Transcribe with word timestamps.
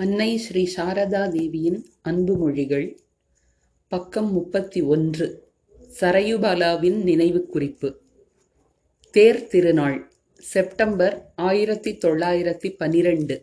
அன்னை 0.00 0.36
ஸ்ரீ 0.36 0.68
சாரதா 0.76 1.28
தேவியின் 1.28 1.86
அன்பு 2.00 2.36
மொழிகள். 2.36 3.00
பக்கம் 3.88 4.32
முப்பத்தி 4.32 4.80
ஒன்று 4.80 5.52
சரயுபாலாவின் 6.00 7.02
நினைவு 7.02 7.46
குறிப்பு. 7.46 8.00
தேர் 9.10 9.46
திருநாள் 9.46 10.12
செப்டம்பர் 10.38 11.32
ஆயிரத்தி 11.36 11.98
தொள்ளாயிரத்தி 12.04 12.76
பனிரெண்டு 12.76 13.42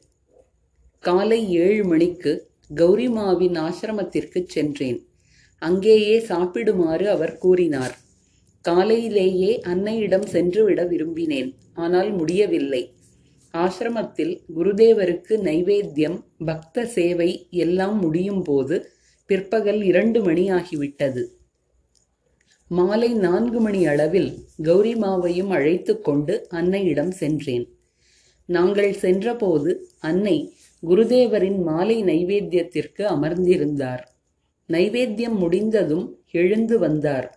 காலை 1.00 1.52
ஏழு 1.52 1.84
மணிக்கு 1.84 2.50
கௌரிமாவின் 2.76 3.58
ஆசிரமத்திற்கு 3.58 4.44
சென்றேன். 4.48 5.08
அங்கேயே 5.58 6.20
சாப்பிடுமாறு 6.20 7.06
அவர் 7.06 7.38
கூறினார். 7.38 7.98
காலையிலேயே 8.62 9.62
அன்னையிடம் 9.66 10.26
சென்றுவிட 10.26 10.84
விரும்பினேன். 10.84 11.54
ஆனால் 11.74 12.12
முடியவில்லை. 12.12 12.94
ஆசிரமத்தில் 13.64 14.34
குருதேவருக்கு 14.56 15.34
நைவேத்தியம் 15.50 16.20
பக்த 16.46 16.86
சேவை 16.86 17.32
எல்லாம் 17.50 17.98
முடியும் 18.00 18.44
போது 18.44 18.78
பிற்பகல் 19.30 19.82
இரண்டு 19.82 20.20
மணி 20.24 20.52
ஆகிவிட்டது 20.52 21.24
மாலை 22.72 23.10
நான்கு 23.14 23.60
மணி 23.60 23.82
அளவில் 23.88 24.32
கௌரிமாவையும் 24.64 25.50
அழைத்து 25.50 25.94
கொண்டு 26.02 26.34
அன்னையிடம் 26.50 27.12
சென்றேன். 27.12 27.66
நாங்கள் 28.50 28.94
சென்றபோது 28.94 29.72
அன்னை 30.00 30.38
குருதேவரின் 30.84 31.60
மாலை 31.64 31.98
நைவேத்தியத்திற்கு 32.04 33.04
அமர்ந்திருந்தார். 33.16 34.04
நைவேத்தியம் 34.70 35.38
முடிந்ததும் 35.38 36.06
எழுந்து 36.32 36.80
வந்தார். 36.80 37.28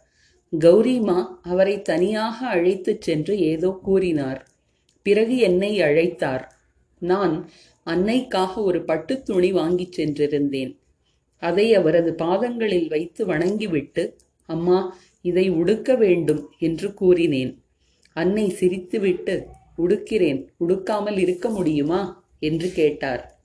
கௌரிமா 0.52 1.18
அவரை 1.42 1.82
தனியாக 1.82 2.46
அழைத்துச் 2.46 3.00
சென்று 3.00 3.34
ஏதோ 3.52 3.70
கூறினார். 3.82 4.40
பிறகு 5.02 5.36
என்னை 5.36 5.80
அழைத்தார். 5.80 6.44
நான் 6.98 7.50
அன்னைக்காக 7.86 8.62
ஒரு 8.62 8.84
பட்டுத் 8.84 9.24
துணி 9.24 9.52
வாங்கிச் 9.52 10.00
சென்றிருந்தேன். 10.00 10.78
அதை 11.38 11.74
அவரது 11.74 12.14
பாதங்களில் 12.14 12.88
வைத்து 12.88 13.26
வணங்கிவிட்டு 13.26 14.16
அம்மா 14.46 14.96
இதை 15.20 15.50
உடுக்க 15.50 15.94
வேண்டும் 15.94 16.50
என்று 16.58 16.94
கூறினேன். 16.94 17.62
அன்னை 18.12 18.56
சிரித்துவிட்டு 18.60 19.44
உடுக்கிறேன் 19.78 20.46
உடுக்காமல் 20.60 21.18
இருக்க 21.18 21.48
முடியுமா? 21.48 22.28
என்று 22.38 22.70
கேட்டார். 22.70 23.40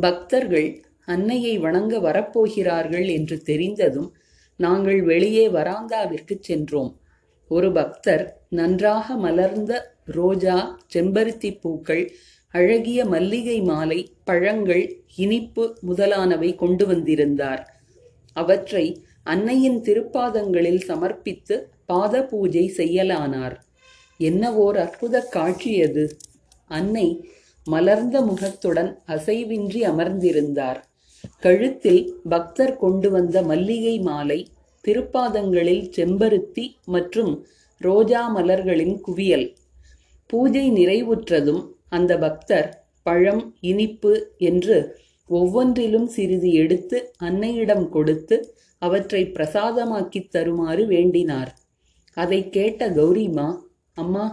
பக்தர்கள் 0.00 0.84
அன்னையை 1.06 1.58
வணங்க 1.58 1.98
வரப்போகிறார்கள் 1.98 3.08
என்று 3.08 3.42
தெரிந்ததும் 3.42 4.16
நாங்கள் 4.56 5.02
வெளியே 5.02 5.48
வராந்தாவிற்கு 5.48 6.38
சென்றோம். 6.40 7.00
ஒரு 7.48 7.72
பக்தர் 7.72 8.46
நன்றாக 8.48 9.16
மலர்ந்த 9.16 9.93
ரோஜா 10.08 10.56
செம்பருத்தி 10.94 11.50
பூக்கள் 11.62 12.04
அழகிய 12.54 13.04
மல்லிகை 13.04 13.58
மாலை 13.62 13.98
பழங்கள் 14.24 14.84
இனிப்பு 15.16 15.64
முதலானவை 15.80 16.50
கொண்டு 16.54 16.84
வந்திருந்தார். 16.86 17.62
அவற்றை 18.36 18.84
அன்னையின் 19.26 19.80
திருப்பாதங்களில் 19.82 20.82
சமர்ப்பித்து 20.82 21.56
பாத 21.86 22.22
பூஜை 22.22 22.64
செய்யலானார். 22.76 23.56
என்ன 24.20 24.52
ஓர் 24.54 24.76
அற்புத 24.76 25.20
காட்சி 25.28 25.82
அது! 25.82 26.04
அன்னை 26.70 27.06
மலர்ந்த 27.66 28.16
முகத்துடன் 28.22 28.90
அசைவின்றி 29.08 29.80
அமர்ந்திருந்தார். 29.84 30.80
கழுத்தில் 31.42 32.02
பக்தர் 32.28 32.76
கொண்டு 32.76 33.08
வந்த 33.10 33.36
மல்லிகை 33.42 33.96
மாலை 34.00 34.40
திருப்பாதங்களில் 34.84 35.84
செம்பருத்தி 35.96 36.64
மற்றும் 36.86 37.32
ரோஜா 37.80 38.22
மலர்களின் 38.28 38.96
குவியல். 39.00 39.46
பூஜை 40.34 40.70
நிறைவுற்றதும் 40.70 41.64
அந்த 41.88 42.12
பக்தர் 42.18 42.68
பழம் 43.02 43.42
இனிப்பு 43.60 44.12
என்று 44.38 44.76
ஒவ்வொன்றிலும் 45.30 46.06
சிறிது 46.06 46.52
எடுத்து 46.52 47.12
அன்னையிடம் 47.22 47.88
கொடுத்து 47.88 48.36
அவற்றை 48.78 49.20
பிரசாதமாக்கித் 49.34 50.30
தருமாறு 50.30 50.86
வேண்டினார். 50.86 51.50
அதை 52.16 52.48
கேட்ட 52.48 52.88
கௌரிமா 52.90 53.46
அம்மா 53.94 54.24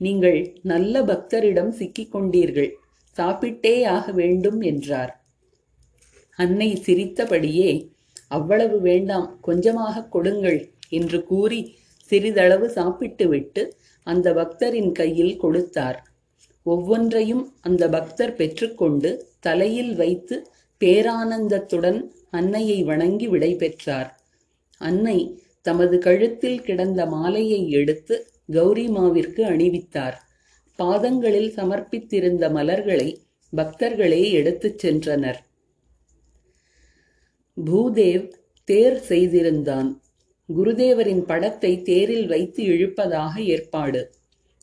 நீங்கள் 0.00 0.54
நல்ல 0.62 1.02
பக்தரிடம் 1.02 1.68
சிக்கிக் 1.68 2.14
கொண்டீர்கள். 2.14 2.70
சாப்பிட்டே 3.16 3.84
ஆக 3.86 4.12
வேண்டும் 4.12 4.60
என்றார். 4.60 5.12
அன்னை 6.38 6.70
சிரித்தபடியே 6.76 7.70
அவ்வளவு 8.28 8.80
வேண்டாம் 8.80 9.38
கொஞ்சமாக 9.40 10.08
கொடுங்கள் 10.08 10.60
என்று 10.88 11.24
கூறி 11.24 11.60
சிறிதளவு 12.10 12.68
சாப்பிட்டுவிட்டு 12.70 13.62
அந்த 14.02 14.32
பக்தரின் 14.32 14.92
கையில் 14.92 15.36
கொடுத்தார். 15.36 16.08
ஒவ்வொன்றையும் 16.62 17.54
அந்த 17.60 17.88
பக்தர் 17.88 18.34
பெற்றுக்கொண்டு 18.34 19.26
தலையில் 19.40 19.94
வைத்து 19.94 20.50
பேரானந்தத்துடன் 20.80 22.10
அன்னையை 22.30 22.82
வணங்கி 22.82 23.28
விடைபெற்றார். 23.28 24.10
அன்னை 24.78 25.42
தமது 25.62 25.98
கழுத்தில் 25.98 26.62
கிடந்த 26.62 27.06
மாலையை 27.06 27.70
எடுத்து 27.70 28.26
கௌரிமாவிற்கு 28.52 29.42
அணிவித்தார். 29.42 30.14
பாதங்களில் 30.76 31.52
சமர்ப்பித்திருந்த 31.54 32.50
மலர்களை 32.50 33.22
பக்தர்களே 33.56 34.30
எடுத்துச் 34.30 34.86
சென்றனர். 34.86 35.38
பூதேவ் 37.66 38.32
தேர் 38.64 39.00
செய்திருந்தான். 39.00 40.00
குருதேவரின் 40.56 41.20
படத்தை 41.20 41.82
தேரில் 41.82 42.26
வைத்து 42.26 42.64
இழுப்பதாக 42.64 43.38
ஏற்பாடு. 43.44 44.10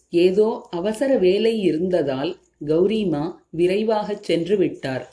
ஏதோ 0.09 0.67
அவசர 0.71 1.17
வேலை 1.17 1.59
இருந்ததால் 1.59 2.31
கௌரிமா 2.65 3.35
விரைவாகச் 3.57 4.23
சென்று 4.23 4.57
விட்டார். 4.57 5.05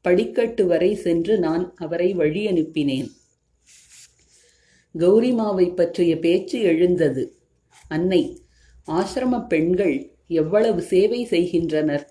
படிக்கட்டு 0.00 0.66
வரை 0.66 0.94
சென்று 0.94 1.38
நான் 1.38 1.74
அவரை 1.76 2.12
வழி 2.12 2.46
அனுப்பினேன். 2.46 3.08
கௌரிமாவை 4.94 5.74
பற்றிய 5.74 6.18
பேச்சு 6.18 6.60
எழுந்தது. 6.62 7.24
அன்னை 7.88 8.22
ஆசிரம 8.86 9.46
பெண்கள் 9.46 10.10
எவ்வளவு 10.26 10.82
சேவை 10.82 11.24
செய்கின்றனர். 11.24 12.04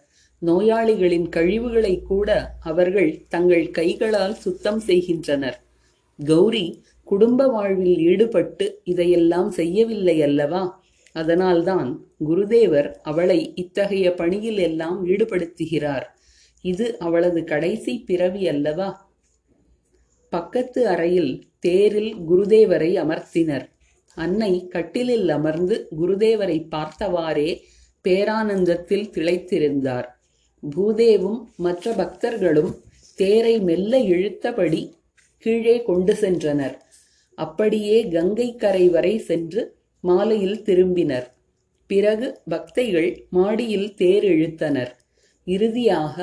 நோயாளிகளின் 0.45 1.29
கழிவுகளை 1.29 2.01
கூட 2.01 2.29
அவர்கள் 2.59 3.25
தங்கள் 3.27 3.71
கைகளால் 3.71 4.35
சுத்தம் 4.35 4.79
செய்கின்றனர். 4.79 5.57
கௌரி 6.25 6.83
குடும்ப 7.11 7.47
வாழ்வில் 7.47 7.99
ஈடுபட்டு 7.99 8.65
இதையெல்லாம் 8.83 9.49
செய்யவில்லை 9.51 10.15
அல்லவா? 10.21 10.63
அதனால்தான் 11.15 11.89
குருதேவர் 12.29 12.89
அவளை 13.03 13.39
இத்தகைய 13.55 14.07
பணியில் 14.13 14.57
எல்லாம் 14.57 14.97
ஈடுபடுத்துகிறார். 15.05 16.07
இது 16.63 16.85
அவளது 16.99 17.43
கடைசி 17.43 17.93
பிறவி 17.99 18.43
அல்லவா? 18.47 18.89
பக்கத்து 20.31 20.81
அறையில் 20.87 21.31
தேரில் 21.59 22.13
குருதேவரை 22.29 22.91
அமர்த்தினர். 23.03 23.65
அன்னை 24.17 24.53
கட்டிலில் 24.67 25.29
அமர்ந்து 25.29 25.75
குருதேவரை 25.99 26.57
பார்த்தவாறே 26.75 27.49
பேரானந்தத்தில் 28.05 29.07
திளைத்திருந்தார். 29.15 30.07
பூதேவும் 30.63 31.41
மற்ற 31.57 31.93
பக்தர்களும் 31.93 32.71
தேரை 33.15 33.55
மெல்ல 33.59 33.99
இழுத்தபடி 34.13 34.81
கீழே 35.43 35.75
கொண்டு 35.83 36.13
சென்றனர். 36.21 36.75
அப்படியே 37.37 37.97
கங்கை 38.07 38.49
கரை 38.55 38.85
வரை 38.89 39.15
சென்று 39.19 39.61
மாலையில் 40.03 40.59
திரும்பினர். 40.61 41.27
பிறகு 41.89 42.27
பக்தைகள் 42.49 43.09
மாடியில் 43.29 43.89
தேர் 43.93 44.25
இழுத்தனர் 44.33 44.91
இறுதியாக 45.47 46.15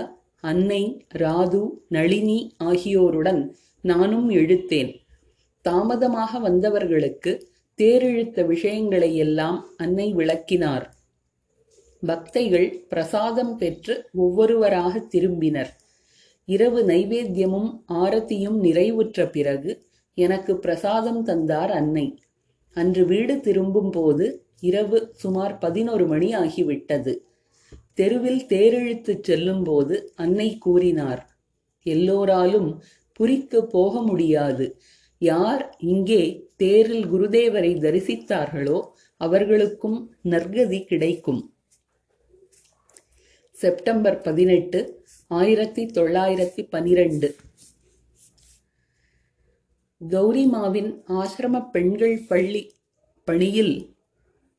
அன்னை 0.45 0.83
ராது 1.19 1.63
நளினி 1.89 2.41
ஆகியோருடன் 2.65 3.43
நானும் 3.85 4.29
இழுத்தேன் 4.31 4.93
தாமதமாக 5.65 6.39
வந்தவர்களுக்கு 6.39 7.33
தேரிழுத்த 7.79 8.41
விஷயங்களையெல்லாம் 8.47 9.59
அன்னை 9.77 10.09
விளக்கினார். 10.15 10.85
பக்தைகள் 12.03 12.69
பிரசாதம் 12.89 13.55
பெற்று 13.57 13.95
ஒவ்வொருவராக 14.15 15.03
திரும்பினர். 15.13 15.73
இரவு 16.49 16.81
நைவேத்தியமும் 16.87 17.71
ஆரத்தியும் 17.95 18.59
நிறைவுற்ற 18.67 19.27
பிறகு 19.31 19.71
எனக்கு 20.15 20.59
பிரசாதம் 20.59 21.23
தந்தார் 21.23 21.71
அன்னை. 21.71 22.19
அன்று 22.73 23.07
வீடு 23.07 23.41
திரும்பும் 23.41 23.91
போது 23.91 24.47
இரவு 24.61 25.11
சுமார் 25.13 25.59
பதினொரு 25.59 26.07
மணி 26.07 26.35
ஆகிவிட்டது. 26.35 27.19
தெருவில் 27.95 28.47
தேரிழுத்துச் 28.47 29.23
செல்லும்போது 29.23 30.13
அன்னை 30.15 30.59
கூறினார் 30.59 31.37
எல்லோராலும் 31.83 32.83
புரிக்கு 33.13 33.67
போக 33.67 34.03
முடியாது. 34.03 34.81
யார் 35.19 35.77
இங்கே 35.79 36.51
தேரில் 36.57 37.13
குருதேவரை 37.13 37.73
தரிசித்தார்களோ 37.79 38.89
அவர்களுக்கும் 39.17 40.15
நற்கதி 40.25 40.85
கிடைக்கும். 40.85 41.55
செப்டம்பர் 43.51 44.21
பதினெட்டு 44.21 45.03
ஆயிரத்தி 45.27 45.87
தொள்ளாயிரத்தி 45.87 46.69
பனிரெண்டு. 46.69 47.35
கௌரிமாவின் 50.01 51.03
ஆசிரம 51.09 51.71
பெண்கள் 51.71 52.25
பள்ளி 52.29 52.73
பணியில் 53.25 53.97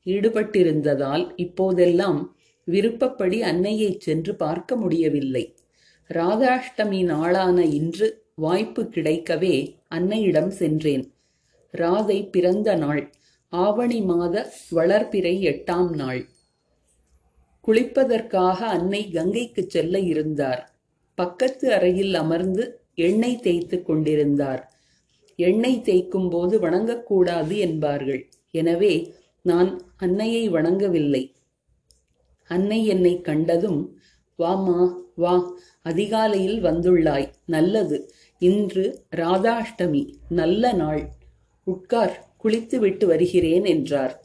ஈடுபட்டிருந்ததால் 0.05 1.31
இப்போதெல்லாம் 1.35 2.37
விருப்பப்படி 2.63 3.41
அன்னையைச் 3.41 3.99
சென்று 3.99 4.35
பார்க்க 4.35 4.75
முடியவில்லை. 4.75 5.55
ராதாஷ்டமி 6.13 7.03
நாளான 7.03 7.65
இன்று 7.65 8.23
வாய்ப்பு 8.35 8.83
கிடைக்கவே 8.83 9.75
அன்னையிடம் 9.95 10.47
சென்றேன். 10.47 11.13
ராதை 11.77 12.29
பிறந்த 12.29 12.75
நாள் 12.75 13.13
ஆவணி 13.49 14.01
மாத 14.01 14.53
வளர்பிறை 14.71 15.35
எட்டாம் 15.43 15.89
நாள். 15.89 16.25
குளிப்பதற்காக 17.67 18.55
அன்னை 18.55 19.09
கங்கைக்குச் 19.13 19.69
செல்ல 19.69 19.99
இருந்தார். 19.99 20.75
பக்கத்து 21.15 21.73
அறையில் 21.73 22.13
அமர்ந்து 22.13 22.81
எண்ணெய் 22.95 23.39
தேய்த்து 23.39 23.83
கொண்டிருந்தார். 23.83 24.74
எண்ணெய் 25.35 25.81
தேய்க்கும் 25.83 26.29
போது 26.29 26.59
வணங்கக்கூடாது 26.59 27.57
என்பார்கள். 27.57 28.29
எனவே 28.51 29.15
நான் 29.41 29.81
அன்னையை 29.97 30.49
வணங்கவில்லை. 30.49 31.31
அன்னை 32.43 32.85
என்னை 32.85 33.21
கண்டதும் 33.21 33.97
வாமா 34.39 34.95
வா 35.15 35.53
அதிகாலையில் 35.81 36.63
வந்துள்ளாய். 36.63 37.27
நல்லது. 37.45 38.09
இன்று 38.39 39.05
ராதாஷ்டமி. 39.15 40.13
நல்ல 40.29 40.73
நாள். 40.73 41.09
உட்கார் 41.63 42.33
குளித்துவிட்டு 42.37 43.05
வருகிறேன் 43.05 43.65
என்றார். 43.65 44.23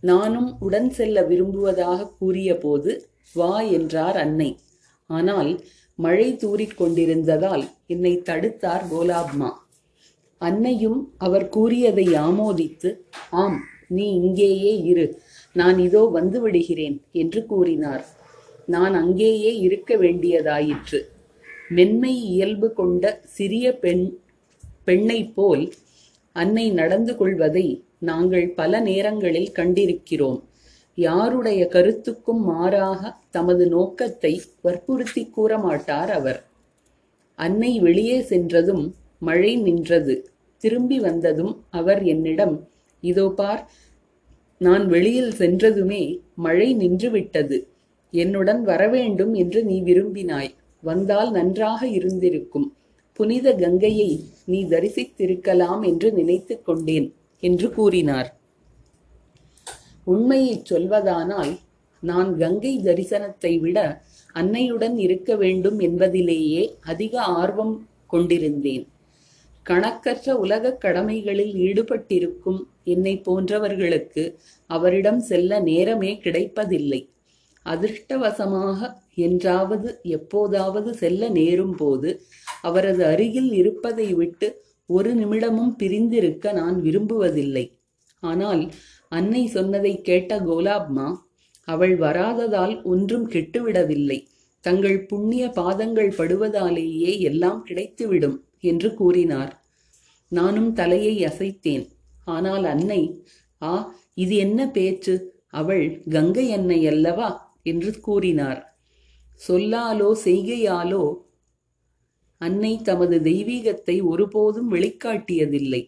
நானும் 0.00 0.60
உடன் 0.60 0.90
செல்ல 0.90 1.22
விரும்புவதாக 1.22 2.08
கூறியபோது 2.18 3.08
வா 3.34 3.60
என்றார் 3.60 4.16
அன்னை. 4.16 4.58
ஆனால் 5.06 5.64
மழை 5.94 6.36
தூறிக் 6.36 6.76
கொண்டிருந்ததால் 6.76 7.64
என்னை 7.86 8.22
தடுத்தார் 8.24 8.84
கோலாப்மா 8.90 9.50
அன்னையும் 10.48 11.00
அவர் 11.18 11.48
கூறியதை 11.48 12.06
ஆமோதித்து 12.26 12.90
ஆம் 13.30 13.58
நீ 13.88 14.06
இங்கேயே 14.14 14.74
இரு. 14.82 15.06
நான் 15.52 15.78
இதோ 15.78 16.02
வந்து 16.04 16.40
விடுகிறேன் 16.40 16.96
என்று 17.12 17.40
கூறினார். 17.46 18.04
நான் 18.66 18.94
அங்கேயே 18.94 19.52
இருக்க 19.58 19.96
வேண்டியதாயிற்று. 19.96 21.00
மென்மை 21.68 22.14
இயல்பு 22.24 22.68
கொண்ட 22.72 23.20
சிறிய 23.24 23.66
பெண் 23.78 24.04
பெண்ணைப் 24.84 25.34
போல் 25.34 25.64
அன்னை 26.36 26.66
நடந்து 26.70 27.12
கொள்வதை 27.16 27.66
நாங்கள் 27.98 28.46
பல 28.50 28.80
நேரங்களில் 28.80 29.52
கண்டிருக்கிறோம். 29.58 30.40
யாருடைய 30.98 31.60
கருத்துக்கும் 31.66 32.42
மாறாக 32.42 33.12
தமது 33.30 33.64
நோக்கத்தை 33.68 34.32
வற்புறுத்தி 34.60 35.22
கூறமாட்டார் 35.36 36.12
அவர். 36.18 36.40
அன்னை 37.38 37.72
வெளியே 37.80 38.18
சென்றதும் 38.20 38.84
மழை 39.18 39.52
நின்றது. 39.56 40.14
திரும்பி 40.62 40.98
வந்ததும் 41.00 41.54
அவர் 41.70 42.02
என்னிடம் 42.04 42.54
இதோ 43.02 43.26
பார் 43.28 43.62
நான் 44.60 44.84
வெளியில் 44.86 45.32
சென்றதுமே 45.38 46.02
மழை 46.34 46.68
நின்றுவிட்டது. 46.76 47.56
என்னுடன் 48.12 48.60
வரவேண்டும் 48.62 49.32
என்று 49.34 49.60
நீ 49.64 49.76
விரும்பினாய். 49.82 50.52
வந்தால் 50.82 51.30
நன்றாக 51.30 51.80
இருந்திருக்கும். 51.88 52.68
புனித 53.12 53.48
கங்கையை 53.54 54.10
நீ 54.44 54.60
தரிசித்திருக்கலாம் 54.64 55.82
என்று 55.82 56.08
நினைத்து 56.12 56.54
கொண்டேன் 56.62 57.08
என்று 57.42 57.68
கூறினார். 57.70 58.28
உண்மையைச் 60.04 60.68
சொல்வதானால் 60.70 61.52
நான் 62.02 62.30
கங்கை 62.36 62.74
தரிசனத்தை 62.84 63.52
விட 63.60 63.78
அன்னையுடன் 64.34 64.96
இருக்க 64.98 65.30
வேண்டும் 65.36 65.78
என்பதிலேயே 65.78 66.62
அதிக 66.82 67.14
ஆர்வம் 67.40 67.74
கொண்டிருந்தேன். 68.06 68.84
கணக்கற்ற 69.62 70.36
உலகக் 70.36 70.80
கடமைகளில் 70.80 71.52
ஈடுபட்டிருக்கும் 71.52 72.62
என்னை 72.84 73.22
போன்றவர்களுக்கு 73.26 74.34
அவரிடம் 74.66 75.20
செல்ல 75.20 75.60
நேரமே 75.60 76.18
கிடைப்பதில்லை. 76.18 77.08
அதிர்ஷ்டவசமாக 77.66 78.92
என்றாவது 79.14 80.00
எப்போதாவது 80.02 80.94
செல்ல 80.94 81.28
நேரும் 81.28 81.76
போது 81.76 82.20
அவரது 82.62 83.04
அருகில் 83.04 83.52
இருப்பதை 83.52 84.14
விட்டு 84.14 84.62
ஒரு 84.86 85.14
நிமிடமும் 85.14 85.76
பிரிந்திருக்க 85.76 86.52
நான் 86.52 86.82
விரும்புவதில்லை. 86.82 87.72
ஆனால் 88.20 88.70
அன்னை 89.08 89.46
சொன்னதை 89.46 90.00
கேட்ட 90.00 90.40
கோலாப்மா 90.40 91.16
அவள் 91.64 91.98
வராததால் 91.98 92.82
ஒன்றும் 92.82 93.30
கெட்டுவிடவில்லை. 93.30 94.26
தங்கள் 94.60 95.06
புண்ணிய 95.06 95.48
பாதங்கள் 95.48 96.08
படுவதாலேயே 96.08 97.18
எல்லாம் 97.18 97.66
கிடைத்துவிடும். 97.68 98.38
என்று 98.62 98.88
கூறினார். 98.94 99.52
நானும் 100.32 100.70
தலையை 100.72 101.14
அசைத்தேன். 101.24 101.84
ஆனால் 102.26 102.64
அன்னை 102.64 103.02
ஆ 103.62 103.72
இது 104.14 104.34
என்ன 104.36 104.60
பேச்சு? 104.68 105.14
அவள் 105.50 105.84
கங்கை 106.10 106.46
அன்னை 106.52 106.78
அல்லவா? 106.86 107.28
என்று 107.62 107.90
கூறினார். 108.00 108.60
சொல்லாலோ 109.40 110.08
செய்கையாலோ 110.24 111.04
அன்னை 112.40 112.72
தமது 112.82 113.16
தெய்வீகத்தை 113.20 113.96
ஒருபோதும் 114.02 114.70
வெளிக்காட்டியதில்லை. 114.72 115.82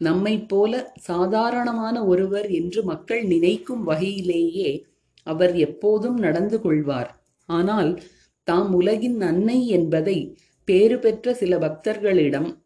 நம்மைப் 0.00 0.48
போல 0.48 0.72
சாதாரணமான 1.00 1.96
ஒருவர் 2.04 2.48
என்று 2.50 2.80
மக்கள் 2.84 3.22
நினைக்கும் 3.24 3.82
வகையிலேயே 3.84 4.70
அவர் 5.26 5.54
எப்போதும் 5.56 6.18
நடந்து 6.18 6.58
கொள்வார். 6.60 7.10
ஆனால் 7.48 7.90
தாம் 8.48 8.72
உலகின் 8.74 9.20
அன்னை 9.20 9.58
என்பதை 9.68 10.18
பேறு 10.64 10.98
பெற்ற 10.98 11.34
சில 11.34 11.58
பக்தர்களிடம் 11.58 12.56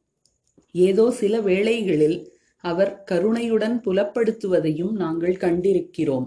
ஏதோ 0.70 1.10
சில 1.10 1.40
வேளைகளில் 1.40 2.34
அவர் 2.60 3.02
கருணையுடன் 3.04 3.80
புலப்படுத்துவதையும் 3.84 4.92
நாங்கள் 4.92 5.36
கண்டிருக்கிறோம். 5.36 6.26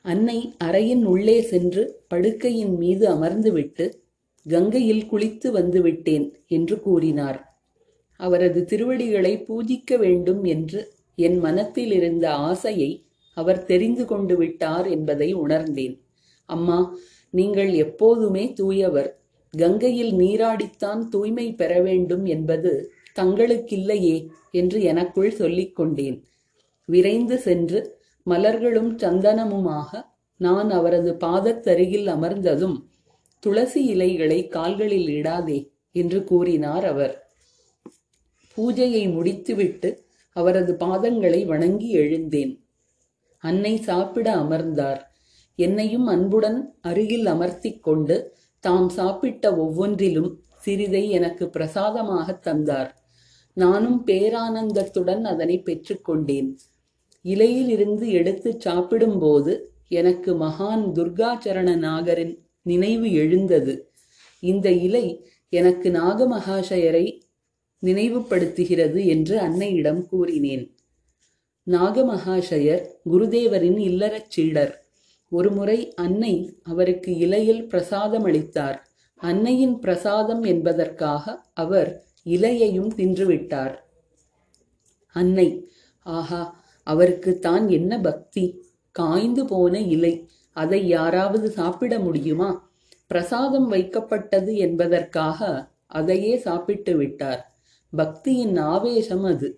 அன்னை 0.00 0.54
அறையின் 0.64 1.04
உள்ளே 1.04 1.42
சென்று 1.42 2.04
படுக்கையின் 2.14 2.76
மீது 2.76 3.08
அமர்ந்துவிட்டு 3.08 4.00
கங்கையில் 4.42 5.06
குளித்து 5.10 5.48
வந்துவிட்டேன் 5.52 6.32
என்று 6.46 6.80
கூறினார். 6.80 7.38
அவரது 8.16 8.64
திருவடிகளை 8.64 9.44
பூஜிக்க 9.48 9.98
வேண்டும் 9.98 10.44
என்று 10.44 10.94
என் 11.14 11.38
மனத்தில் 11.38 11.92
இருந்த 11.92 12.34
ஆசையை 12.34 13.06
அவர் 13.34 13.64
தெரிந்து 13.64 14.04
கொண்டு 14.04 14.36
விட்டார் 14.36 14.86
என்பதை 14.86 15.32
உணர்ந்தேன். 15.34 16.02
அம்மா 16.44 16.78
நீங்கள் 17.30 17.72
எப்போதுமே 17.72 18.52
தூயவர் 18.52 19.21
கங்கையில் 19.58 20.12
நீராடித்தான் 20.12 21.08
தூய்மை 21.08 21.52
பெற 21.52 21.80
வேண்டும் 21.80 22.24
என்பது 22.24 22.92
தங்களுக்கில்லையே 23.14 24.28
என்று 24.50 24.82
எனக்குள் 24.82 25.30
சொல்லிக் 25.30 25.76
கொண்டேன். 25.76 26.24
விரைந்து 26.84 27.38
சென்று 27.38 27.80
மலர்களும் 28.26 28.90
சந்தனமுமாக 28.96 29.90
நான் 30.36 30.70
அவரது 30.70 31.12
பாதத்தருகில் 31.20 32.06
அமர்ந்ததும் 32.06 32.76
துளசி 33.38 33.84
இலைகளை 33.84 34.48
கால்களில் 34.48 35.08
இடாதே 35.08 35.72
என்று 35.92 36.24
கூறினார் 36.24 36.84
அவர். 36.84 37.14
பூஜையை 38.56 39.12
முடித்துவிட்டு 39.12 39.90
அவரது 40.36 40.72
பாதங்களை 40.80 41.46
வணங்கி 41.46 41.90
எழுந்தேன். 41.90 42.52
அன்னை 43.38 43.76
சாப்பிட 43.76 44.36
அமர்ந்தார். 44.36 45.00
என்னையும் 45.58 46.06
அன்புடன் 46.06 46.78
அருகில் 46.80 47.26
அமர்த்திக் 47.26 47.80
கொண்டு 47.80 48.16
தாம் 48.62 48.88
சாப்பிட்ட 48.88 49.56
ஒவ்வொன்றிலும் 49.56 50.42
சிறிதை 50.56 51.08
எனக்கு 51.08 51.44
பிரசாதமாகத் 51.44 52.38
தந்தார். 52.38 53.02
நானும் 53.52 54.06
பேரானந்தத்துடன் 54.06 55.22
அதனை 55.22 55.62
பெற்றுக்கொண்டேன் 55.62 56.56
இலையிலிருந்து 57.24 58.08
எடுத்துச் 58.08 58.60
சாப்பிடும்போது 58.60 59.72
எனக்கு 59.88 60.34
மகான் 60.34 60.92
துர்காச்சரண 60.92 61.76
நாகரின் 61.76 62.46
நினைவு 62.62 63.12
எழுந்தது. 63.12 63.90
இந்த 64.40 64.70
இலை 64.70 65.30
எனக்கு 65.48 65.90
நாகமகாஷயரை 65.90 67.20
நினைவுபடுத்துகிறது 67.82 69.04
என்று 69.04 69.38
அன்னையிடம் 69.38 70.06
கூறினேன். 70.06 70.76
நாகமகாஷயர் 71.66 72.86
குருதேவரின் 73.10 73.78
இல்லறச் 73.78 74.28
சீடர். 74.28 74.81
ஒருமுறை 75.32 75.78
அன்னை 75.94 76.60
அவருக்கு 76.62 77.16
இலையில் 77.16 77.62
பிரசாதம் 77.66 78.24
அளித்தார் 78.24 78.78
அன்னையின் 79.20 79.78
பிரசாதம் 79.78 80.42
என்பதற்காக 80.42 81.24
அவர் 81.54 81.90
இலையையும் 82.26 82.90
தின்றுவிட்டார். 82.96 83.74
அன்னை 85.16 85.48
ஆஹா 86.06 86.42
அவருக்கு 86.86 87.32
தான் 87.38 87.68
என்ன 87.68 88.00
பக்தி? 88.00 88.44
காய்ந்து 88.90 89.42
போன 89.44 89.74
இலை 89.80 90.14
அதை 90.56 90.80
யாராவது 90.86 91.50
சாப்பிட 91.50 91.98
முடியுமா? 91.98 92.50
பிரசாதம் 93.06 93.68
வைக்கப்பட்டது 93.72 94.52
என்பதற்காக 94.56 95.70
அதையே 95.86 96.34
சாப்பிட்டு 96.36 96.96
விட்டார். 96.96 97.42
பக்தியின் 97.92 98.58
ஆவேசம் 98.58 99.24
அது. 99.24 99.48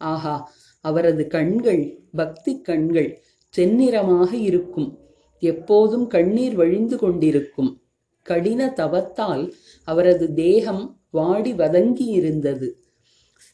ஆஹா 0.00 0.36
அவரது 0.80 1.24
கண்கள் 1.26 1.82
பக்தி 2.12 2.52
கண்கள் 2.60 3.10
செந்நிறமாக 3.54 4.32
இருக்கும். 4.32 4.90
எப்போதும் 5.40 6.06
கண்ணீர் 6.06 6.54
வழிந்து 6.54 6.98
கொண்டிருக்கும். 6.98 7.80
கடின 8.22 8.72
தவத்தால் 8.76 9.52
அவரது 9.84 10.34
தேகம் 10.34 11.00
வாடி 11.10 11.52
வதங்கியிருந்தது. 11.52 12.68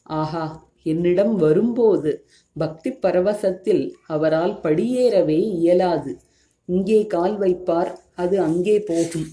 ஆஹா 0.03 0.71
என்னிடம் 0.83 1.35
வரும்போது 1.35 2.25
பக்தி 2.53 2.91
பரவசத்தில் 2.91 3.95
அவரால் 4.07 4.55
படியேறவே 4.63 5.39
இயலாது. 5.59 6.19
இங்கே 6.65 7.07
கால் 7.07 7.39
வைப்பார் 7.39 7.91
அது 8.15 8.41
அங்கே 8.41 8.79
போகும். 8.79 9.27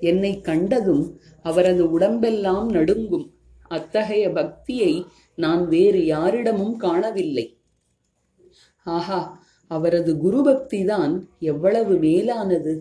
என்னை 0.00 0.40
கண்டதும் 0.40 1.04
அவரது 1.42 1.90
உடம்பெல்லாம் 1.90 2.68
நடுங்கும். 2.68 3.26
அத்தகைய 3.68 4.32
பக்தியை 4.32 5.06
நான் 5.34 5.68
வேறு 5.68 6.04
யாரிடமும் 6.06 6.76
காணவில்லை. 6.76 7.58
ஆஹா 8.82 9.20
அவரது 9.70 10.12
குருபக்தி 10.16 10.80
தான் 10.84 11.14
எவ்வளவு 11.38 11.94
மேலானது. 11.96 12.74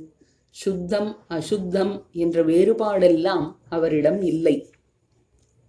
சுத்தம் 0.55 1.09
அசுத்தம் 1.27 1.93
என்ற 2.23 2.43
வேறுபாடெல்லாம் 2.43 3.45
அவரிடம் 3.69 4.21
இல்லை. 4.21 4.55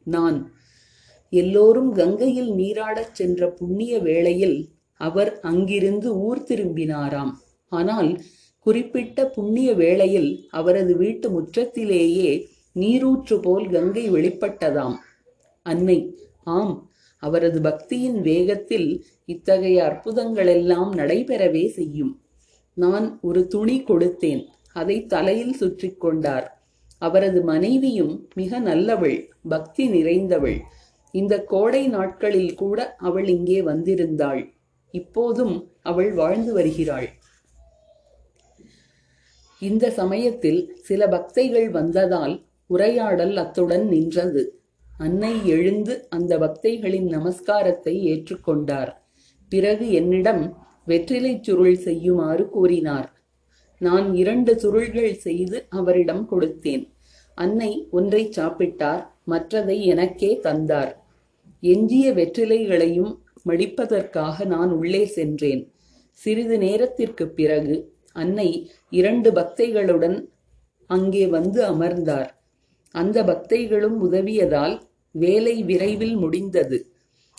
நான் 0.06 0.38
எல்லோரும் 1.32 1.90
கங்கையில் 1.92 2.50
நீராடச் 2.52 3.16
சென்ற 3.20 3.48
புண்ணிய 3.50 3.98
வேளையில் 3.98 4.58
அவர் 5.00 5.30
அங்கிருந்து 5.40 6.08
ஊர் 6.26 6.42
திரும்பினாராம். 6.48 7.32
ஆனால் 7.72 8.10
குறிப்பிட்ட 8.66 9.26
புண்ணிய 9.26 9.68
வேளையில் 9.74 10.30
அவரது 10.50 10.92
வீட்டு 10.96 11.26
முற்றத்திலேயே 11.30 12.30
நீரூற்று 12.72 13.36
போல் 13.40 13.66
கங்கை 13.68 14.04
வெளிப்பட்டதாம். 14.10 14.96
அன்னை 15.66 15.98
ஆம் 16.44 16.74
அவரது 17.18 17.60
பக்தியின் 17.60 18.20
வேகத்தில் 18.20 19.06
இத்தகைய 19.24 19.78
அற்புதங்களெல்லாம் 19.82 20.90
நடைபெறவே 20.94 21.68
செய்யும். 21.68 22.20
நான் 22.74 23.18
ஒரு 23.22 23.46
துணி 23.46 23.80
கொடுத்தேன் 23.80 24.44
அதை 24.72 25.06
தலையில் 25.06 25.52
சுற்றி 25.52 25.94
கொண்டார். 25.94 26.64
அவரது 26.98 27.42
மனைவியும் 27.42 28.28
மிக 28.34 28.60
நல்லவள் 28.60 29.28
பக்தி 29.48 29.88
நிறைந்தவள். 29.88 30.58
இந்த 31.10 31.42
கோடை 31.42 31.86
நாட்களில் 31.86 32.54
கூட 32.54 32.96
அவள் 32.96 33.28
இங்கே 33.28 33.62
வந்திருந்தாள். 33.62 34.42
இப்போதும் 34.90 35.70
அவள் 35.82 36.12
வாழ்ந்து 36.12 36.52
வருகிறாள். 36.52 37.08
இந்த 39.58 39.90
சமயத்தில் 39.90 40.76
சில 40.82 41.06
பக்தைகள் 41.06 41.70
வந்ததால் 41.70 42.46
உரையாடல் 42.66 43.36
அத்துடன் 43.36 43.86
நின்றது. 43.88 44.55
அன்னை 44.98 45.46
எழுந்து 45.46 46.06
அந்த 46.08 46.38
பக்தைகளின் 46.38 47.08
நமஸ்காரத்தை 47.08 47.94
ஏற்றுக்கொண்டார். 48.12 48.90
பிறகு 49.48 49.90
என்னிடம் 49.90 50.56
வெற்றிலை 50.84 51.38
சுருள் 51.42 51.76
செய்யுமாறு 51.76 52.48
கூறினார். 52.48 53.12
நான் 53.78 54.14
இரண்டு 54.14 54.52
சுருள்கள் 54.60 55.12
செய்து 55.12 55.66
அவரிடம் 55.68 56.28
கொடுத்தேன். 56.30 56.84
அன்னை 57.34 57.88
ஒன்றை 57.90 58.28
சாப்பிட்டார் 58.36 59.02
மற்றதை 59.26 59.80
எனக்கே 59.80 60.40
தந்தார். 60.40 60.92
எஞ்சிய 61.60 62.12
வெற்றிலைகளையும் 62.12 63.12
மடிப்பதற்காக 63.46 64.44
நான் 64.44 64.70
உள்ளே 64.70 65.06
சென்றேன். 65.06 65.72
சிறிது 66.10 66.58
நேரத்திற்கு 66.58 67.28
பிறகு 67.28 67.76
அன்னை 68.12 68.48
இரண்டு 68.90 69.30
பக்தைகளுடன் 69.30 70.28
அங்கே 70.86 71.26
வந்து 71.26 71.64
அமர்ந்தார். 71.64 72.30
அந்த 72.90 73.22
பக்தைகளும் 73.22 73.96
உதவியதால் 73.98 74.74
வேலை 75.18 75.62
விரைவில் 75.62 76.16
முடிந்தது. 76.16 76.78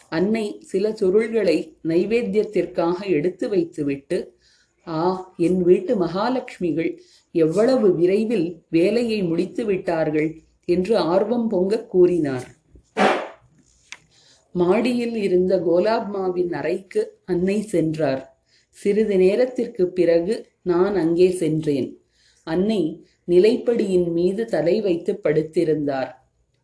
அன்னை 0.10 0.46
சில 0.66 0.90
சுருள்களை 1.00 1.58
நைவேத்தியத்திற்காக 1.88 2.98
எடுத்து 3.10 3.46
வைத்துவிட்டு 3.50 4.36
ஆ 4.88 5.00
என் 5.38 5.62
வீட்டு 5.62 5.94
மகாலட்சுமிகள் 5.96 6.92
எவ்வளவு 7.32 7.88
விரைவில் 7.96 8.48
வேலையை 8.70 9.20
முடித்து 9.24 9.64
விட்டார்கள் 9.66 10.30
என்று 10.66 10.98
ஆர்வம் 10.98 11.48
பொங்க 11.48 11.82
கூறினார். 11.86 12.48
மாடியில் 14.52 15.16
இருந்த 15.16 15.54
கோலாப்மாவின் 15.68 16.54
அறைக்கு 16.54 17.02
அன்னை 17.26 17.58
சென்றார். 17.62 18.22
சிறிது 18.78 19.18
நேரத்திற்கு 19.18 19.84
பிறகு 19.90 20.36
நான் 20.62 20.96
அங்கே 20.96 21.30
சென்றேன். 21.32 21.90
அன்னை 22.44 22.82
நிலைப்படியின் 23.26 24.10
மீது 24.12 24.46
தலை 24.46 24.76
வைத்து 24.82 25.14
படுத்திருந்தார். 25.24 26.12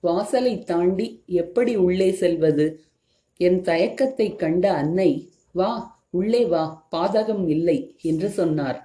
வாசலை 0.04 0.54
தாண்டி 0.64 1.24
எப்படி 1.26 1.76
உள்ளே 1.76 2.12
செல்வது? 2.12 2.66
என் 3.40 3.62
தயக்கத்தை 3.62 4.36
கண்ட 4.36 4.74
அன்னை 4.74 5.10
வா 5.52 6.02
உள்ளே 6.10 6.46
வா 6.46 6.64
பாதகம் 6.92 7.46
இல்லை 7.48 7.96
என்று 8.02 8.30
சொன்னார். 8.30 8.80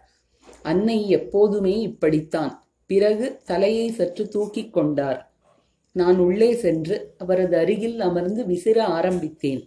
அன்னை 0.63 1.09
எப்போதுமே 1.09 1.81
இப்படித்தான். 1.81 2.53
பிறகு 2.87 3.27
தலையை 3.45 3.89
சற்று 3.91 4.29
தூக்கிக் 4.29 4.73
கொண்டார். 4.73 5.19
நான் 5.93 6.19
உள்ளே 6.19 6.51
சென்று 6.55 7.15
அவரது 7.19 7.57
அருகில் 7.57 8.01
அமர்ந்து 8.01 8.45
விசிற 8.45 8.79
ஆரம்பித்தேன். 8.79 9.63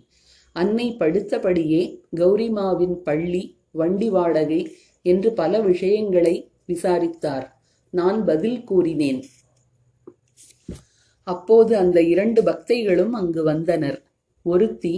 அன்னை 0.55 0.95
படுத்தபடியே 0.99 1.81
கௌரிமாவின் 2.15 2.95
பள்ளி 3.03 3.43
வண்டி 3.71 4.09
வாடகை 4.09 4.61
என்று 5.01 5.29
பல 5.33 5.59
விஷயங்களை 5.59 6.35
விசாரித்தார். 6.65 7.45
நான் 7.89 8.25
பதில் 8.25 8.63
கூறினேன். 8.63 9.21
அப்போது 11.33 11.71
அந்த 11.77 11.99
இரண்டு 12.13 12.41
பக்தைகளும் 12.41 13.13
அங்கு 13.19 13.41
வந்தனர். 13.43 13.99
ஒருத்தி 14.45 14.93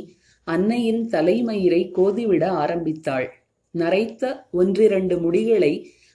அன்னையின் 0.48 1.04
தலைமயிரை 1.10 1.82
கோதிவிட 1.98 2.44
ஆரம்பித்தாள். 2.64 3.28
நரைத்த 3.76 4.24
ஒன்றிரண்டு 4.52 5.16
முடிகளை 5.18 5.74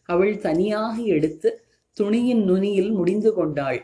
அவள் 0.09 0.35
தனியாக 0.39 0.95
எடுத்து 1.15 1.49
துணியின் 1.97 2.43
நுனியில் 2.45 2.93
முடிந்து 2.93 3.31
கொண்டாள். 3.35 3.81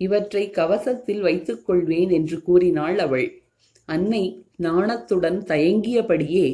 இவற்றை 0.00 0.44
கவசத்தில் 0.50 1.20
வைத்துக் 1.20 1.64
கொள்வேன் 1.66 2.10
என்று 2.10 2.36
கூறினாள் 2.42 2.98
அவள். 2.98 3.28
அன்னை 3.88 4.22
நாணத்துடன் 4.62 5.38
தயங்கியபடியே 5.50 6.46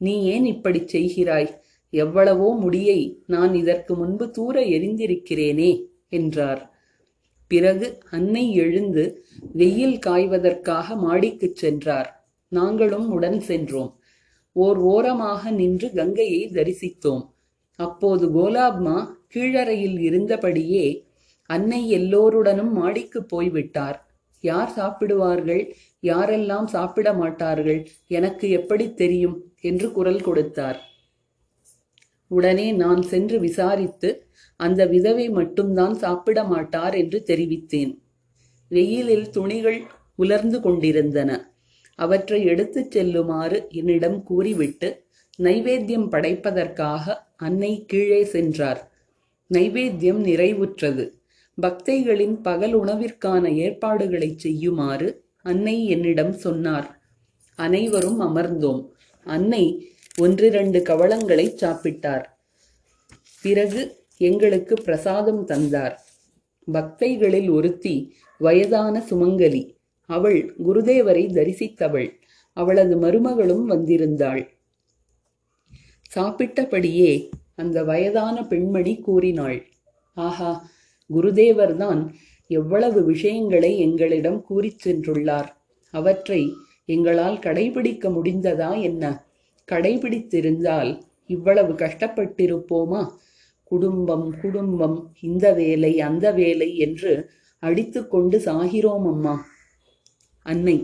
நீ 0.00 0.14
ஏன் 0.24 0.44
இப்படிச் 0.44 0.90
செய்கிறாய்? 0.94 1.50
எவ்வளவோ 1.92 2.48
முடியை 2.60 3.00
நான் 3.26 3.52
இதற்கு 3.54 3.92
முன்பு 3.94 4.26
தூர 4.30 4.56
எரிந்திருக்கிறேனே 4.74 5.70
என்றார். 6.08 6.62
பிறகு 7.48 7.98
அன்னை 8.10 8.54
எழுந்து 8.54 9.26
வெயில் 9.52 9.98
காய்வதற்காக 10.06 10.94
மாடிக்குச் 10.94 11.56
சென்றார். 11.56 12.28
நாங்களும் 12.48 13.10
உடன் 13.10 13.40
சென்றோம். 13.40 13.98
ஓர் 14.52 14.76
ஓரமாக 14.76 15.50
நின்று 15.50 15.90
கங்கையை 15.92 16.50
தரிசித்தோம். 16.52 17.24
அப்போது 17.76 18.28
கோலாப்மா 18.28 19.06
கீழறையில் 19.34 19.98
இருந்தபடியே 20.00 21.06
அன்னை 21.46 21.90
எல்லோருடனும் 21.90 22.72
மாடிக்கு 22.72 23.24
போய்விட்டார். 23.24 23.98
யார் 24.40 24.72
சாப்பிடுவார்கள்? 24.76 25.74
யாரெல்லாம் 26.02 26.64
சாப்பிட 26.64 27.12
மாட்டார்கள்? 27.12 27.88
எனக்கு 28.08 28.50
எப்படி 28.50 28.94
தெரியும்? 28.94 29.44
என்று 29.60 29.92
குரல் 29.92 30.20
கொடுத்தார். 30.20 30.80
உடனே 32.28 32.72
நான் 32.72 33.02
சென்று 33.02 33.40
விசாரித்து 33.40 34.26
அந்த 34.56 34.86
விதவை 34.86 35.30
மட்டும்தான் 35.30 35.94
சாப்பிட 35.94 36.44
மாட்டார் 36.44 36.94
என்று 36.94 37.22
தெரிவித்தேன். 37.26 37.98
வெயிலில் 38.68 39.30
துணிகள் 39.30 39.82
உலர்ந்து 40.16 40.60
கொண்டிருந்தன. 40.60 41.54
அவற்றை 41.94 42.44
எடுத்துச் 42.44 42.90
செல்லுமாறு 42.90 43.66
என்னிடம் 43.70 44.22
கூறிவிட்டு 44.22 45.06
நைவேத்தியம் 45.38 46.08
படைப்பதற்காக 46.08 47.26
அன்னை 47.36 47.84
கீழே 47.86 48.24
சென்றார். 48.24 48.92
நைவேத்தியம் 49.54 50.22
நிறைவுற்றது. 50.24 51.10
பக்தைகளின் 51.62 52.42
பகல் 52.42 52.80
உணவிற்கான 52.80 53.54
ஏற்பாடுகளை 53.54 54.34
செய்யுமாறு 54.36 55.24
அன்னை 55.42 55.86
என்னிடம் 55.86 56.32
சொன்னார். 56.32 57.00
அனைவரும் 57.56 58.20
அமர்ந்தோம். 58.20 58.88
அன்னை 59.24 59.92
ஒன்றிரண்டு 60.20 60.78
கவளங்களை 60.78 61.54
சாப்பிட்டார். 61.54 62.24
பிறகு 63.42 64.06
எங்களுக்கு 64.16 64.74
பிரசாதம் 64.74 65.44
தந்தார். 65.44 66.02
பக்தைகளில் 66.72 67.50
ஒருத்தி 67.50 68.14
வயதான 68.38 69.04
சுமங்கலி. 69.10 69.76
அவள் 70.06 70.54
குருதேவரை 70.56 71.32
தரிசித்தவள். 71.32 72.10
அவளது 72.52 72.96
மருமகளும் 72.96 73.70
வந்திருந்தாள். 73.70 74.48
சாப்பிட்டபடியே 76.16 77.30
அந்த 77.54 77.84
வயதான 77.84 78.46
பெண்மணி 78.46 78.98
கூறினாள் 78.98 79.66
ஆஹா 80.14 80.68
குருதேவர்தான் 81.14 82.14
எவ்வளவு 82.46 83.04
விஷயங்களை 83.04 83.78
எங்களிடம் 83.78 84.42
கூறிச் 84.42 84.88
சென்றுள்ளார். 84.88 85.48
அவற்றை 85.90 86.52
எங்களால் 86.84 87.38
கடைபிடிக்க 87.38 88.08
முடிந்ததா 88.08 88.82
என்ன? 88.82 89.27
கடைபிடித்திருந்தால் 89.70 90.90
இவ்வளவு 91.26 91.72
கஷ்டப்பட்டிருப்போமா? 91.72 93.02
குடும்பம் 93.70 94.40
குடும்பம் 94.40 94.98
இந்த 95.20 95.52
வேலை 95.52 96.00
அந்த 96.00 96.26
வேலை 96.32 96.76
என்று 96.76 97.12
அடித்துக்கொண்டு 97.62 98.38
சாகிறோம் 98.38 99.06
அம்மா 99.12 99.34
அன்னை 100.46 100.76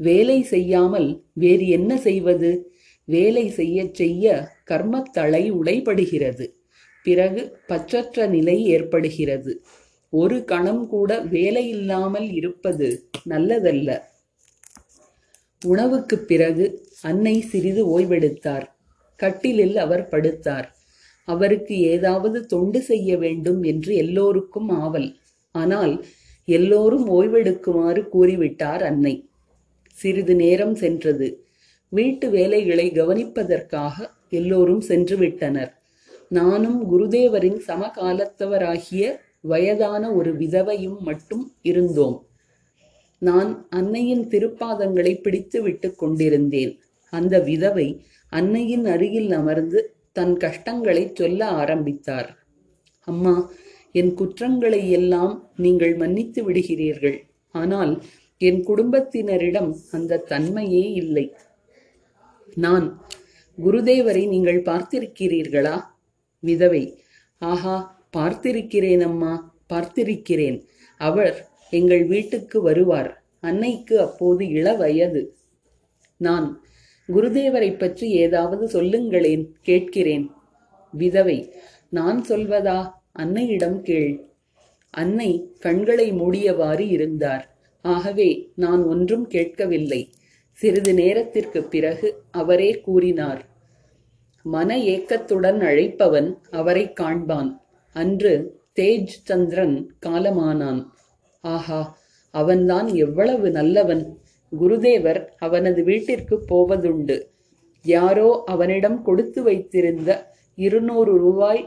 வேலை 0.00 0.42
செய்யாமல் 0.42 1.08
வேறு 1.32 1.68
என்ன 1.68 1.92
செய்வது? 1.96 2.50
வேலை 3.08 3.48
செய்யச் 3.48 3.94
செய்ய 3.94 4.48
கர்மத்தளை 4.70 5.42
உடைபடுகிறது. 5.52 6.46
பிறகு 7.06 7.42
பற்றற்ற 7.68 8.26
நிலை 8.28 8.64
ஏற்படுகிறது. 8.66 9.52
ஒரு 10.12 10.44
கணம் 10.44 10.86
கூட 10.86 11.24
வேலையில்லாமல் 11.24 12.28
இருப்பது 12.32 12.88
நல்லதல்ல. 13.28 13.90
உணவுக்குப் 15.64 16.26
பிறகு 16.26 16.64
அன்னை 17.02 17.40
சிறிது 17.40 17.98
ஓய்வெடுத்தார். 17.98 18.66
கட்டிலில் 19.16 19.76
அவர் 19.76 20.08
படுத்தார். 20.10 20.64
அவருக்கு 21.24 21.80
ஏதாவது 21.80 22.46
தொண்டு 22.46 22.80
செய்ய 22.80 23.18
வேண்டும் 23.18 23.62
என்று 23.62 23.94
எல்லோருக்கும் 23.94 24.68
ஆவல். 24.68 25.16
ஆனால் 25.54 26.04
எல்லோரும் 26.44 27.08
ஓய்வெடுக்குமாறு 27.10 28.02
கூறிவிட்டார் 28.12 28.82
அன்னை. 28.82 29.14
சிறிது 29.92 30.34
நேரம் 30.34 30.74
சென்றது. 30.74 31.28
வீட்டு 31.88 32.30
வேலைகளை 32.30 32.90
கவனிப்பதற்காக 32.90 33.96
எல்லோரும் 34.30 34.80
சென்று 34.80 35.16
விட்டனர் 35.16 35.72
நானும் 36.28 36.78
குருதேவரின் 36.92 37.58
சமகாலத்தவராகிய 37.68 39.04
வயதான 39.40 40.12
ஒரு 40.12 40.36
விதவையும் 40.36 40.98
மட்டும் 40.98 41.54
இருந்தோம். 41.62 42.16
நான் 43.18 43.66
அன்னையின் 43.68 44.24
திருப்பாதங்களை 44.28 45.20
பிடித்து 45.20 45.62
விட்டு 45.62 45.94
கொண்டிருந்தேன். 45.94 46.72
அந்த 47.12 47.40
விதவை 47.40 47.88
அன்னையின் 48.28 48.86
அருகில் 48.86 49.32
அமர்ந்து 49.32 49.80
தன் 50.12 50.36
கஷ்டங்களை 50.36 51.10
சொல்ல 51.14 51.46
ஆரம்பித்தார். 51.46 52.28
அம்மா 53.08 53.34
என் 53.92 54.14
குற்றங்களை 54.14 54.90
எல்லாம் 54.90 55.50
நீங்கள் 55.56 55.96
மன்னித்து 55.96 56.40
விடுகிறீர்கள். 56.48 57.18
ஆனால் 57.50 58.02
என் 58.38 58.60
குடும்பத்தினரிடம் 58.64 59.70
அந்த 59.90 60.22
தன்மையே 60.28 60.84
இல்லை. 60.92 61.26
நான் 62.54 62.86
குருதேவரை 63.58 64.28
நீங்கள் 64.28 64.62
பார்த்திருக்கிறீர்களா? 64.62 65.76
விதவை. 66.40 66.84
ஆஹா 67.38 67.76
பார்த்திருக்கிறேன் 68.16 69.00
அம்மா 69.00 69.32
பார்த்திருக்கிறேன். 69.72 70.58
அவர் 71.00 71.36
எங்கள் 71.70 72.04
வீட்டுக்கு 72.04 72.62
வருவார். 72.62 73.24
அன்னைக்கு 73.40 74.00
அப்போது 74.00 74.48
இள 74.48 74.74
வயது 74.74 75.36
நான் 76.16 76.64
குருதேவரை 77.08 77.78
பற்றி 77.78 78.10
ஏதாவது 78.10 78.68
சொல்லுங்களேன் 78.68 79.54
கேட்கிறேன். 79.62 80.30
விதவை 80.92 81.54
நான் 81.88 82.24
சொல்வதா? 82.28 82.90
அன்னையிடம் 83.18 83.80
கேள். 83.80 84.24
அன்னை 84.90 85.54
கண்களை 85.58 86.12
மூடியவாறு 86.12 86.88
இருந்தார். 86.88 87.56
ஆகவே 87.82 88.52
நான் 88.54 88.82
ஒன்றும் 88.82 89.26
கேட்கவில்லை. 89.26 90.10
சிறிது 90.52 90.94
நேரத்திற்கு 90.94 91.62
பிறகு 91.62 92.22
அவரே 92.30 92.80
கூறினார். 92.80 93.46
மன 94.42 94.78
ஏக்கத்துடன் 94.78 95.60
அழைப்பவன் 95.60 96.36
அவரை 96.50 96.92
காண்பான். 97.00 97.56
அன்று 97.92 98.60
தேஜ் 98.74 99.14
சந்திரன் 99.22 99.94
காலமானான். 100.06 100.86
ஆஹா 101.54 101.80
அவன்தான் 102.34 102.88
எவ்வளவு 102.94 103.46
நல்லவன். 103.50 104.04
குருதேவர் 104.52 105.20
அவனது 105.38 105.80
வீட்டிற்கு 105.84 106.36
போவதுண்டு. 106.50 107.16
யாரோ 107.84 108.28
அவனிடம் 108.46 108.98
கொடுத்து 109.02 109.40
வைத்திருந்த 109.42 110.10
இருநூறு 110.58 111.12
ரூபாய் 111.18 111.62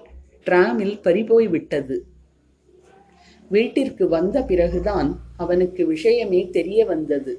டிராமில் 0.47 0.95
பறிபோய் 1.01 1.47
விட்டது 1.47 1.97
வீட்டிற்கு 3.51 4.05
வந்த 4.07 4.37
பிறகுதான் 4.43 5.09
அவனுக்கு 5.37 5.81
விஷயமே 5.85 6.41
தெரிய 6.49 6.79
வந்தது. 6.85 7.33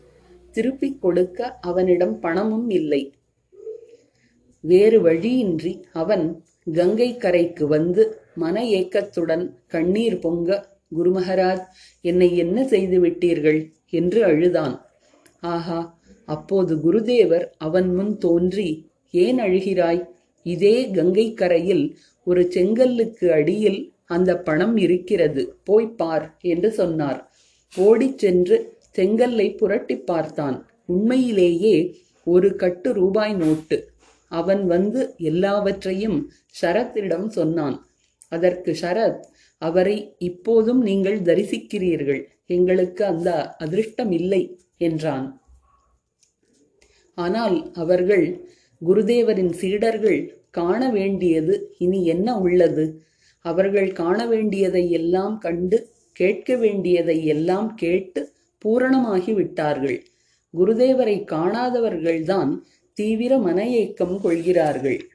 திருப்பிக் 0.54 1.00
கொடுக்க 1.02 1.38
அவனிடம் 1.60 2.14
பணமும் 2.18 2.68
இல்லை. 2.70 3.02
வேறு 4.64 4.98
வழியின்றி 5.00 5.72
அவன் 5.92 6.24
கங்கை 6.72 7.10
கரைக்கு 7.16 7.64
வந்து 7.66 8.02
மன 8.34 8.64
ஏக்கத்துடன் 8.78 9.44
கண்ணீர் 9.66 10.18
பொங்க 10.18 10.58
குருமகராஜ் 10.96 11.66
என்னை 12.00 12.36
என்ன 12.36 12.66
செய்து 12.66 12.96
விட்டீர்கள்? 13.04 13.60
என்று 13.90 14.24
அழுதான். 14.24 14.74
ஆஹா 15.40 15.98
அப்போது 16.24 16.76
குருதேவர் 16.76 17.46
அவன் 17.58 17.94
முன் 17.94 18.18
தோன்றி 18.18 18.90
ஏன் 19.10 19.38
அழுகிறாய்? 19.38 20.02
இதே 20.42 20.90
கங்கை 20.90 21.34
கரையில் 21.34 21.98
ஒரு 22.24 22.50
செங்கல்லுக்கு 22.54 23.28
அடியில் 23.28 23.92
அந்த 24.04 24.38
பணம் 24.38 24.76
இருக்கிறது. 24.76 25.42
போய் 25.64 25.88
பார் 25.88 26.36
என்று 26.40 26.70
சொன்னார். 26.72 27.32
ஓடிச் 27.76 28.18
சென்று 28.18 28.56
செங்கல்லை 28.90 29.54
புரட்டி 29.54 29.96
பார்த்தான். 29.96 30.68
உண்மையிலேயே 30.86 31.76
ஒரு 32.24 32.56
கட்டு 32.56 32.92
ரூபாய் 32.92 33.34
நோட்டு. 33.34 33.90
அவன் 34.28 34.66
வந்து 34.66 35.14
எல்லாவற்றையும் 35.18 36.18
சரத்திடம் 36.62 37.28
சொன்னான். 37.28 37.76
அதற்கு 38.28 38.76
ஷரத் 38.80 39.22
அவரை 39.62 40.14
இப்போதும் 40.18 40.82
நீங்கள் 40.82 41.18
தரிசிக்கிறீர்கள். 41.20 42.22
எங்களுக்கு 42.46 43.04
அந்த 43.04 43.56
அதிருஷ்டம் 43.58 44.10
இல்லை 44.10 44.42
என்றான். 44.76 45.26
ஆனால் 47.14 47.72
அவர்கள் 47.72 48.26
குருதேவரின் 48.82 49.52
சீடர்கள் 49.52 50.20
காண 50.50 50.90
வேண்டியது 50.90 51.54
இனி 51.78 52.06
என்ன 52.06 52.38
உள்ளது? 52.38 52.84
அவர்கள் 53.44 53.92
காண 53.92 54.18
வேண்டியதை 54.26 54.90
எல்லாம் 54.90 55.38
கண்டு 55.38 55.78
கேட்க 56.12 56.56
வேண்டியதை 56.56 57.26
எல்லாம் 57.26 57.74
கேட்டு 57.74 58.32
பூரணமாகி 58.64 59.32
விட்டார்கள். 59.34 59.98
குருதேவரை 60.54 61.16
காணாதவர்கள்தான் 61.32 62.50
தீவிர 62.98 63.32
மன 63.38 63.68
ஏக்கம் 63.68 64.20
கொள்கிறார்கள். 64.20 65.09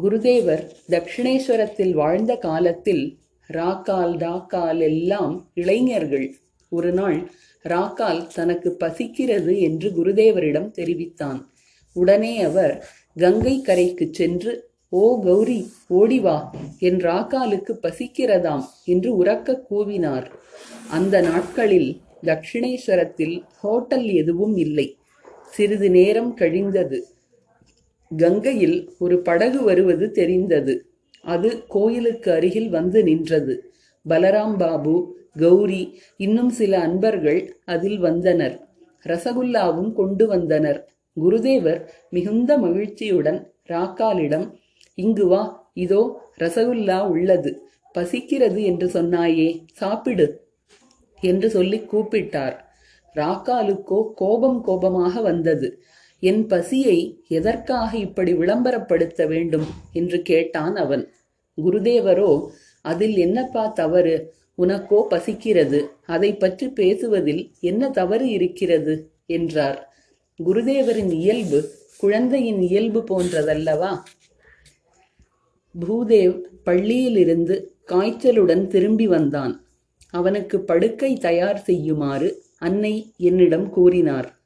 குருதேவர் 0.00 0.62
தட்சிணேஸ்வரத்தில் 0.88 1.92
வாழ்ந்த 1.92 2.36
காலத்தில் 2.36 3.18
ராக்கால் 3.48 4.14
டாக்கால் 4.16 4.78
எல்லாம் 4.78 5.50
இளைஞர்கள். 5.54 6.34
ஒரு 6.68 6.92
நாள் 6.92 7.30
ராக்கால் 7.64 8.26
தனக்கு 8.26 8.76
பசிக்கிறது 8.80 9.60
என்று 9.60 9.88
குருதேவரிடம் 9.90 10.70
தெரிவித்தான். 10.70 11.40
உடனே 11.92 12.42
அவர் 12.42 12.88
கங்கை 13.16 13.60
கரைக்கு 13.60 14.08
சென்று 14.12 14.70
ஓ 14.88 15.22
கௌரி 15.22 15.60
ஓடி 15.88 16.20
வா 16.20 16.54
என் 16.78 16.96
ராக்காலுக்கு 16.96 17.72
பசிக்கிறதாம் 17.82 18.64
என்று 18.84 19.24
உறக்க 19.24 19.58
கூவினார். 19.70 20.26
அந்த 20.90 21.20
நாட்களில் 21.20 22.00
தட்சிணேஸ்வரத்தில் 22.22 23.42
ஹோட்டல் 23.60 24.04
எதுவும் 24.04 24.56
இல்லை. 24.56 24.98
சிறிது 25.50 25.90
நேரம் 25.90 26.34
கழிந்தது. 26.34 27.06
கங்கையில் 28.16 28.78
ஒரு 28.98 29.18
படகு 29.18 29.62
வருவது 29.62 30.10
தெரிந்தது. 30.10 30.74
அது 31.22 31.64
கோயிலுக்கு 31.68 32.32
அருகில் 32.32 32.70
வந்து 32.70 33.02
நின்றது. 33.02 33.54
பலராம் 34.06 34.56
பாபு 34.56 34.94
கௌரி 35.40 35.82
இன்னும் 36.16 36.50
சில 36.50 36.78
அன்பர்கள் 36.78 37.40
அதில் 37.64 37.98
வந்தனர். 37.98 38.56
ரசகுல்லாவும் 39.06 39.92
கொண்டு 39.92 40.26
வந்தனர். 40.26 40.80
குருதேவர் 41.16 41.80
மிகுந்த 42.10 42.58
மகிழ்ச்சியுடன் 42.58 43.40
ராக்காலிடம் 43.68 44.46
இங்கு 44.94 45.26
வா 45.26 45.70
இதோ 45.74 46.02
ரசகுல்லா 46.38 47.08
உள்ளது. 47.08 47.50
பசிக்கிறது 47.94 48.62
என்று 48.62 48.86
சொன்னாயே 48.86 49.48
சாப்பிடு 49.72 50.26
என்று 51.20 51.50
சொல்லி 51.50 51.78
கூப்பிட்டார். 51.92 52.56
ராக்காலுக்கோ 53.16 53.98
கோபம் 54.14 54.60
கோபமாக 54.60 55.20
வந்தது. 55.20 55.68
என் 56.22 56.46
பசியை 56.46 57.24
எதற்காக 57.28 57.96
இப்படி 57.96 58.32
விளம்பரப்படுத்த 58.32 59.28
வேண்டும்? 59.28 59.66
என்று 59.92 60.22
கேட்டான் 60.22 60.76
அவன். 60.76 61.08
குருதேவரோ 61.58 62.46
அதில் 62.80 63.16
என்னப்பா 63.16 63.66
தவறு? 63.66 64.34
உனக்கோ 64.58 65.06
பசிக்கிறது. 65.10 65.88
அதை 66.06 66.34
பற்றி 66.34 66.68
பேசுவதில் 66.68 67.50
என்ன 67.60 67.90
தவறு 67.90 68.28
இருக்கிறது? 68.28 69.12
என்றார். 69.26 69.92
குருதேவரின் 70.44 71.12
இயல்பு 71.12 71.68
குழந்தையின் 71.96 72.60
இயல்பு 72.60 73.00
போன்றதல்லவா? 73.00 74.02
பூதேவ் 75.74 76.36
பள்ளியிலிருந்து 76.66 77.56
காய்ச்சலுடன் 77.88 78.66
திரும்பி 78.66 79.06
வந்தான். 79.06 79.54
அவனுக்கு 80.10 80.60
படுக்கை 80.60 81.16
தயார் 81.16 81.58
செய்யுமாறு 81.58 82.42
அன்னை 82.58 82.94
என்னிடம் 83.16 83.70
கூறினார். 83.70 84.41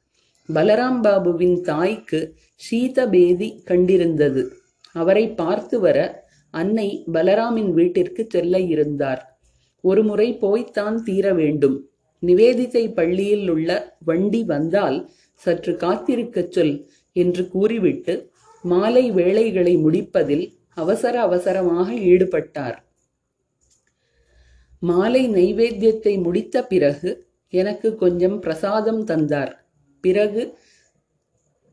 பலராம் 0.53 0.99
பாபுவின் 1.01 1.61
தாய்க்கு 1.61 2.35
சீதபேதி 2.55 3.63
கண்டிருந்தது. 3.65 4.49
அவரை 4.91 5.29
பார்த்து 5.29 5.79
வர 5.79 6.25
அன்னை 6.49 7.03
பலராமின் 7.13 7.71
வீட்டிற்கு 7.73 8.27
செல்ல 8.29 8.59
இருந்தார். 8.59 9.39
ஒரு 9.81 10.03
முறை 10.03 10.33
போய்த்தான் 10.33 11.03
தீர 11.03 11.33
வேண்டும். 11.33 11.89
நிவேதிதை 12.21 12.93
பள்ளியில் 12.93 13.49
உள்ள 13.49 13.97
வண்டி 14.05 14.43
வந்தால் 14.43 15.09
சற்று 15.33 15.73
காத்திருக்கச் 15.73 16.51
சொல் 16.51 16.87
என்று 17.11 17.47
கூறிவிட்டு 17.47 18.31
மாலை 18.61 19.11
வேலைகளை 19.11 19.77
முடிப்பதில் 19.77 20.45
அவசர 20.73 21.21
அவசரமாக 21.21 21.93
ஈடுபட்டார். 21.93 22.77
மாலை 24.79 25.29
நைவேத்தியத்தை 25.29 26.21
முடித்த 26.23 26.65
பிறகு 26.65 27.29
எனக்கு 27.47 27.95
கொஞ்சம் 27.95 28.39
பிரசாதம் 28.39 29.03
தந்தார். 29.03 29.66
பிறகு 30.01 30.57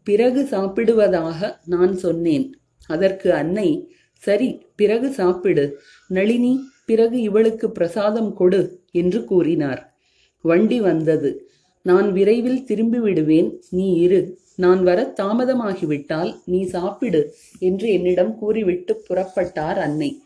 பிறகு 0.05 0.43
சாப்பிடுவதாக 0.43 1.57
நான் 1.65 1.97
சொன்னேன். 1.97 2.61
அதற்கு 2.87 3.33
அன்னை 3.33 3.95
சரி 4.15 4.67
பிறகு 4.77 5.11
சாப்பிடு. 5.11 5.81
நளினி 6.09 6.61
பிறகு 6.87 7.21
இவளுக்கு 7.21 7.71
பிரசாதம் 7.71 8.35
கொடு 8.35 8.83
என்று 8.91 9.25
கூறினார். 9.25 9.97
வண்டி 10.43 10.81
வந்தது. 10.81 11.51
நான் 11.83 12.13
விரைவில் 12.13 12.65
திரும்பி 12.65 12.99
விடுவேன். 12.99 13.63
நீ 13.71 13.93
இரு. 13.95 14.39
நான் 14.57 14.83
வர 14.83 15.15
தாமதமாகிவிட்டால் 15.21 16.35
நீ 16.45 16.63
சாப்பிடு 16.63 17.35
என்று 17.59 17.93
என்னிடம் 17.93 18.39
கூறிவிட்டு 18.39 19.05
புறப்பட்டார் 19.09 19.75
அன்னை. 19.75 20.23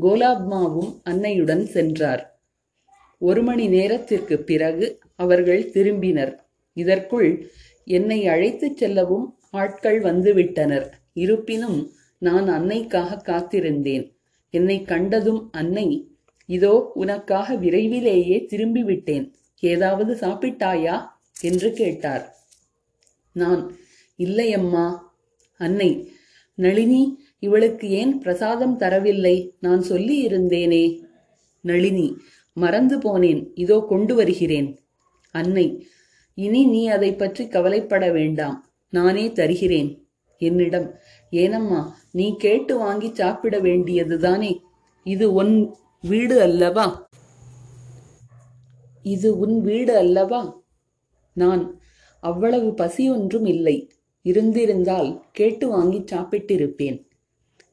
கோலாப்மாவும் 0.00 1.00
அன்னையுடன் 1.04 1.64
சென்றார். 1.64 2.40
ஒரு 3.18 3.42
மணி 3.42 3.68
நேரத்திற்கு 3.68 4.38
பிறகு 4.38 4.98
அவர்கள் 5.14 5.70
திரும்பினர். 5.70 6.36
இதற்குள் 6.76 7.30
என்னை 7.86 8.18
அழைத்துச் 8.26 8.76
செல்லவும் 8.76 9.26
ஆட்கள் 9.50 9.98
வந்துவிட்டனர். 10.02 10.86
இருப்பினும் 11.14 11.80
நான் 12.22 12.46
அன்னைக்காக 12.48 13.20
காத்திருந்தேன். 13.22 14.04
என்னை 14.54 14.76
கண்டதும் 14.82 15.42
அன்னை 15.52 15.88
இதோ 16.48 16.74
உனக்காக 16.94 17.54
விரைவிலேயே 17.54 18.36
திரும்பி 18.44 18.82
விட்டேன் 18.82 19.26
ஏதாவது 19.62 20.12
சாப்பிட்டாயா? 20.14 20.96
என்று 21.40 21.68
கேட்டார். 21.72 22.24
நான் 23.36 23.62
இல்லையம்மா. 24.18 24.86
அன்னை 25.60 25.90
நளினி 26.58 27.02
இவளுக்கு 27.38 27.86
ஏன் 28.00 28.14
பிரசாதம் 28.18 28.76
தரவில்லை? 28.78 29.36
நான் 29.60 29.82
சொல்லி 29.82 30.16
இருந்தேனே 30.26 30.84
நளினி 31.64 32.08
மறந்து 32.56 32.96
போனேன். 32.98 33.42
இதோ 33.54 33.76
கொண்டு 33.88 34.14
வருகிறேன். 34.14 34.70
அன்னை 35.34 35.66
இனி 36.38 36.64
நீ 36.64 36.86
அதை 36.86 37.14
பற்றி 37.14 37.48
கவலைப்பட 37.48 38.10
வேண்டாம். 38.10 38.56
நானே 38.88 39.32
தருகிறேன். 39.32 40.08
என்னிடம் 40.38 40.94
ஏனம்மா 41.30 41.96
நீ 42.10 42.36
கேட்டு 42.36 42.78
வாங்கி 42.78 43.14
சாப்பிட 43.14 43.60
வேண்டியதுதானே? 43.60 44.58
இது 45.04 45.32
உன் 45.32 45.74
வீடு 46.02 46.40
அல்லவா? 46.40 47.08
இது 49.02 49.38
உன் 49.38 49.60
வீடு 49.60 49.96
அல்லவா? 49.96 50.62
நான் 51.32 51.80
அவ்வளவு 52.20 52.74
பசி 52.74 53.10
ஒன்றும் 53.10 53.44
இல்லை. 53.44 53.90
இருந்திருந்தால் 54.22 55.24
கேட்டு 55.32 55.68
வாங்கி 55.68 55.98
சாப்பிட்டிருப்பேன். 55.98 57.06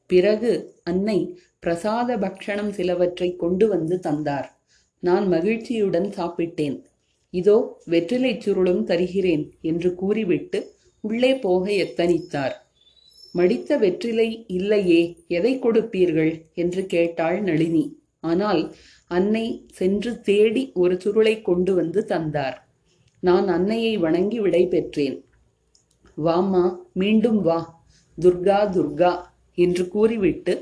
பிறகு 0.06 0.74
அன்னை 0.82 1.18
பிரசாத 1.58 2.16
பக்ஷணம் 2.16 2.70
சிலவற்றை 2.70 3.36
கொண்டு 3.36 3.68
வந்து 3.68 3.98
தந்தார். 3.98 4.48
நான் 5.00 5.26
மகிழ்ச்சியுடன் 5.28 6.08
சாப்பிட்டேன். 6.16 6.82
இதோ 7.38 7.56
வெற்றிலைச் 7.90 8.42
சுருளும் 8.44 8.84
தருகிறேன் 8.84 9.44
என்று 9.60 9.94
கூறிவிட்டு 9.94 10.58
உள்ளே 11.04 11.32
போக 11.36 11.64
எத்தனித்தார் 11.84 12.54
மடித்த 13.34 13.76
வெற்றிலை 13.76 14.44
இல்லையே 14.48 15.00
எதை 15.28 15.52
கொடுப்பீர்கள்? 15.58 16.32
என்று 16.54 16.82
கேட்டாள் 16.86 17.38
நளினி. 17.42 17.84
ஆனால் 18.20 18.62
அன்னை 19.06 19.46
சென்று 19.72 20.20
தேடி 20.20 20.62
ஒரு 20.74 20.94
சுருளை 21.04 21.42
கொண்டு 21.42 21.74
வந்து 21.74 22.00
தந்தார். 22.04 22.56
நான் 23.22 23.48
அன்னையை 23.48 23.94
வணங்கி 23.96 24.38
விடை 24.40 24.62
பெற்றேன் 24.66 25.16
மீண்டும் 26.92 27.40
வா. 27.42 27.58
துர்கா 28.18 28.60
துர்கா 28.76 29.12
என்று 29.58 29.84
கூறிவிட்டு 29.88 30.54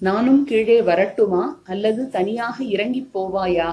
நானும் 0.00 0.42
கீழே 0.44 0.78
வரட்டுமா 0.82 1.44
அல்லது 1.64 2.02
தனியாக 2.08 2.64
இறங்கிப் 2.64 3.12
போவாயா? 3.14 3.68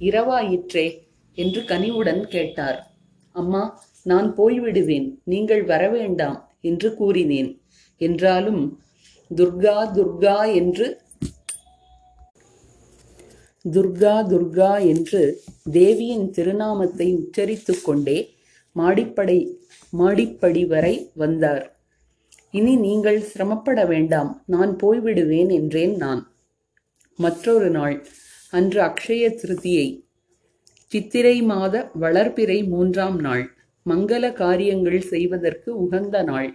இரவாயிற்றே. 0.00 0.86
என்று 1.34 1.64
கனிவுடன் 1.64 2.28
கேட்டார். 2.28 2.92
அம்மா 3.32 3.84
நான் 4.02 4.34
போய்விடுவேன். 4.36 5.18
நீங்கள் 5.24 5.64
வரவேண்டாம் 5.64 6.40
என்று 6.60 6.94
கூறினேன். 6.94 7.60
என்றாலும் 7.96 8.80
துர்கா 9.36 9.78
துர்கா 9.92 10.54
என்று 10.54 11.00
துர்கா 13.72 14.26
துர்கா 14.28 14.86
என்று 14.86 15.42
தேவியின் 15.72 16.30
திருநாமத்தை 16.30 17.16
உச்சரித்துக் 17.16 17.84
கொண்டே 17.84 18.34
மாடிப்படை 18.72 19.48
மாடிப்படி 19.98 20.66
வரை 20.66 21.10
வந்தார். 21.14 21.76
இனி 22.50 22.76
நீங்கள் 22.76 23.20
சிரமப்பட 23.20 23.86
வேண்டாம். 23.86 24.42
நான் 24.46 24.76
போய்விடுவேன் 24.82 25.52
என்றேன் 25.52 25.96
நான். 25.96 26.32
மற்றொரு 27.16 27.70
நாள் 27.70 28.06
அன்று 28.50 28.82
அக்ஷய 28.82 29.28
திருதியை 29.42 30.01
சித்திரை 30.92 31.36
மாத 31.42 31.74
வளர்பிறை 32.00 32.56
மூன்றாம் 32.68 33.18
நாள் 33.20 33.44
மங்கள 33.86 34.24
காரியங்கள் 34.40 35.02
செய்வதற்கு 35.12 35.70
உகந்த 35.84 36.16
நாள். 36.22 36.48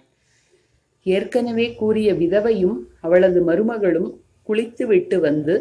ஏற்கனவே 1.06 1.66
கூறிய 1.74 2.10
விதவையும் 2.14 2.76
அவளது 3.06 3.40
மருமகளும் 3.48 4.10
குளித்துவிட்டு 4.50 5.18
வந்து 5.20 5.56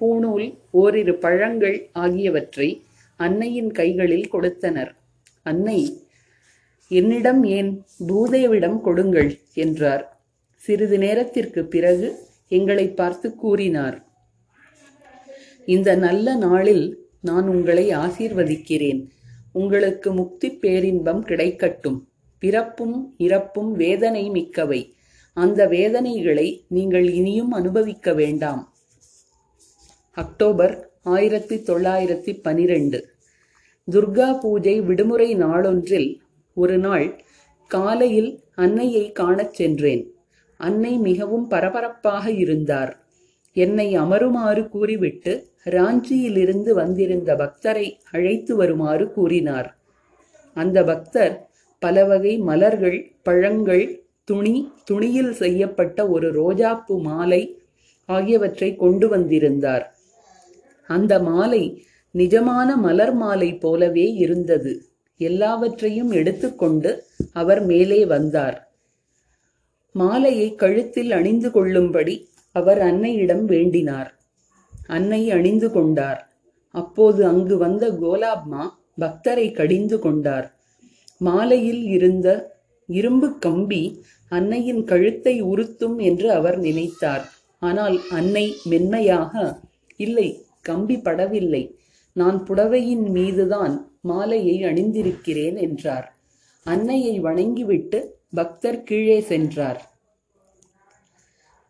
பூணூல் 0.00 0.46
ஓரிரு 0.80 1.14
பழங்கள் 1.14 1.76
ஆகியவற்றை 2.04 2.68
அன்னையின் 3.20 3.70
கைகளில் 3.72 4.28
கொடுத்தனர். 4.28 4.92
அன்னை 5.42 5.78
என்னிடம் 6.90 7.42
ஏன் 7.58 7.70
பூதேவிடம் 8.08 8.78
கொடுங்கள் 8.80 9.30
என்றார். 9.64 10.04
சிறிது 10.64 10.98
நேரத்திற்கு 10.98 11.64
பிறகு 11.64 12.10
எங்களை 12.48 12.86
பார்த்து 13.00 13.30
கூறினார். 13.34 13.96
இந்த 15.68 15.90
நல்ல 16.06 16.36
நாளில் 16.46 16.86
நான் 17.24 17.48
உங்களை 17.48 17.90
ஆசீர்வதிக்கிறேன். 17.90 19.08
உங்களுக்கு 19.52 20.12
முக்தி 20.12 20.56
பேரின்பம் 20.56 21.24
கிடைக்கட்டும். 21.24 22.00
பிறப்பும் 22.38 23.14
இறப்பும் 23.18 23.72
வேதனை 23.72 24.30
மிக்கவை. 24.30 24.92
அந்த 25.32 25.66
வேதனைகளை 25.66 26.64
நீங்கள் 26.68 27.12
இனியும் 27.12 27.50
அனுபவிக்க 27.50 28.12
வேண்டாம். 28.12 28.74
அக்டோபர் 30.10 30.90
ஆயிரத்தி 31.02 31.56
தொள்ளாயிரத்தி 31.56 32.42
பனிரெண்டு 32.42 33.08
துர்கா 33.90 34.40
பூஜை 34.40 34.80
விடுமுறை 34.80 35.36
நாளொன்றில் 35.36 36.18
ஒரு 36.54 36.78
நாள் 36.78 37.24
காலையில் 37.68 38.42
அன்னையை 38.54 39.12
காணச் 39.12 39.54
சென்றேன். 39.54 40.14
அன்னை 40.56 40.98
மிகவும் 40.98 41.48
பரபரப்பாக 41.48 42.30
இருந்தார். 42.30 43.03
என்னை 43.54 43.88
அமருமாறு 43.96 44.68
கூறிவிட்டு 44.68 45.32
ராஞ்சியிலிருந்து 45.64 46.70
வந்திருந்த 46.70 47.30
பக்தரை 47.34 47.86
அழைத்து 48.10 48.56
வருமாறு 48.56 49.12
கூறினார். 49.12 49.68
அந்த 50.56 50.84
பக்தர் 50.84 51.34
பலவகை 51.82 52.38
மலர்கள் 52.38 52.98
பழங்கள் 53.22 53.84
துணி 54.24 54.54
துணியில் 54.84 55.32
செய்யப்பட்ட 55.32 56.08
ஒரு 56.08 56.28
ரோஜாப்பூ 56.32 56.94
மாலை 57.00 57.42
ஆகியவற்றை 58.08 58.76
கொண்டு 58.76 59.08
வந்திருந்தார். 59.08 59.84
அந்த 60.90 61.12
மாலை 61.22 61.62
நிஜமான 62.14 62.76
மலர் 62.76 63.14
மாலை 63.14 63.50
போலவே 63.54 64.06
இருந்தது. 64.12 64.72
எல்லாவற்றையும் 65.20 66.10
எடுத்துக்கொண்டு 66.10 66.90
அவர் 67.32 67.62
மேலே 67.64 68.06
வந்தார். 68.06 68.58
மாலையை 69.94 70.54
கழுத்தில் 70.54 71.12
அணிந்து 71.12 71.50
கொள்ளும்படி 71.50 72.14
அவர் 72.54 72.80
அன்னையிடம் 72.80 73.44
வேண்டினார். 73.44 74.10
அன்னை 74.86 75.20
அணிந்து 75.30 75.68
கொண்டார். 75.70 76.20
அப்போது 76.74 77.20
அங்கு 77.26 77.56
வந்த 77.58 77.84
கோலாப்மா 78.02 78.62
பக்தரை 79.00 79.46
கடிந்து 79.52 79.98
கொண்டார். 79.98 80.46
மாலையில் 81.20 81.84
இருந்த 81.86 82.28
இரும்பு 82.88 83.28
கம்பி 83.38 83.82
அன்னையின் 84.28 84.82
கழுத்தை 84.84 85.34
உறுத்தும் 85.42 85.96
என்று 85.98 86.28
அவர் 86.32 86.58
நினைத்தார். 86.58 87.24
ஆனால் 87.58 87.96
அன்னை 88.10 88.46
மென்மையாக 88.64 89.32
இல்லை 89.96 90.28
கம்பி 90.60 90.96
படவில்லை. 90.96 91.62
நான் 92.16 92.38
புடவையின் 92.48 93.06
மீதுதான் 93.10 93.74
மாலையை 94.00 94.56
அணிந்திருக்கிறேன் 94.64 95.56
என்றார். 95.56 96.06
அன்னையை 96.66 97.14
வணங்கிவிட்டு 97.20 97.98
பக்தர் 98.30 98.82
கீழே 98.82 99.18
சென்றார். 99.20 99.80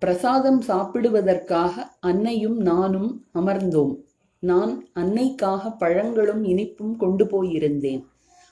பிரசாதம் 0.04 0.60
சாப்பிடுவதற்காக 0.60 1.74
அன்னையும் 2.00 2.56
நானும் 2.56 3.24
அமர்ந்தோம். 3.34 3.94
நான் 4.38 4.88
அன்னைக்காக 4.92 5.70
பழங்களும் 5.70 6.44
இனிப்பும் 6.44 6.96
கொண்டு 6.96 7.24
போயிருந்தேன். 7.24 8.02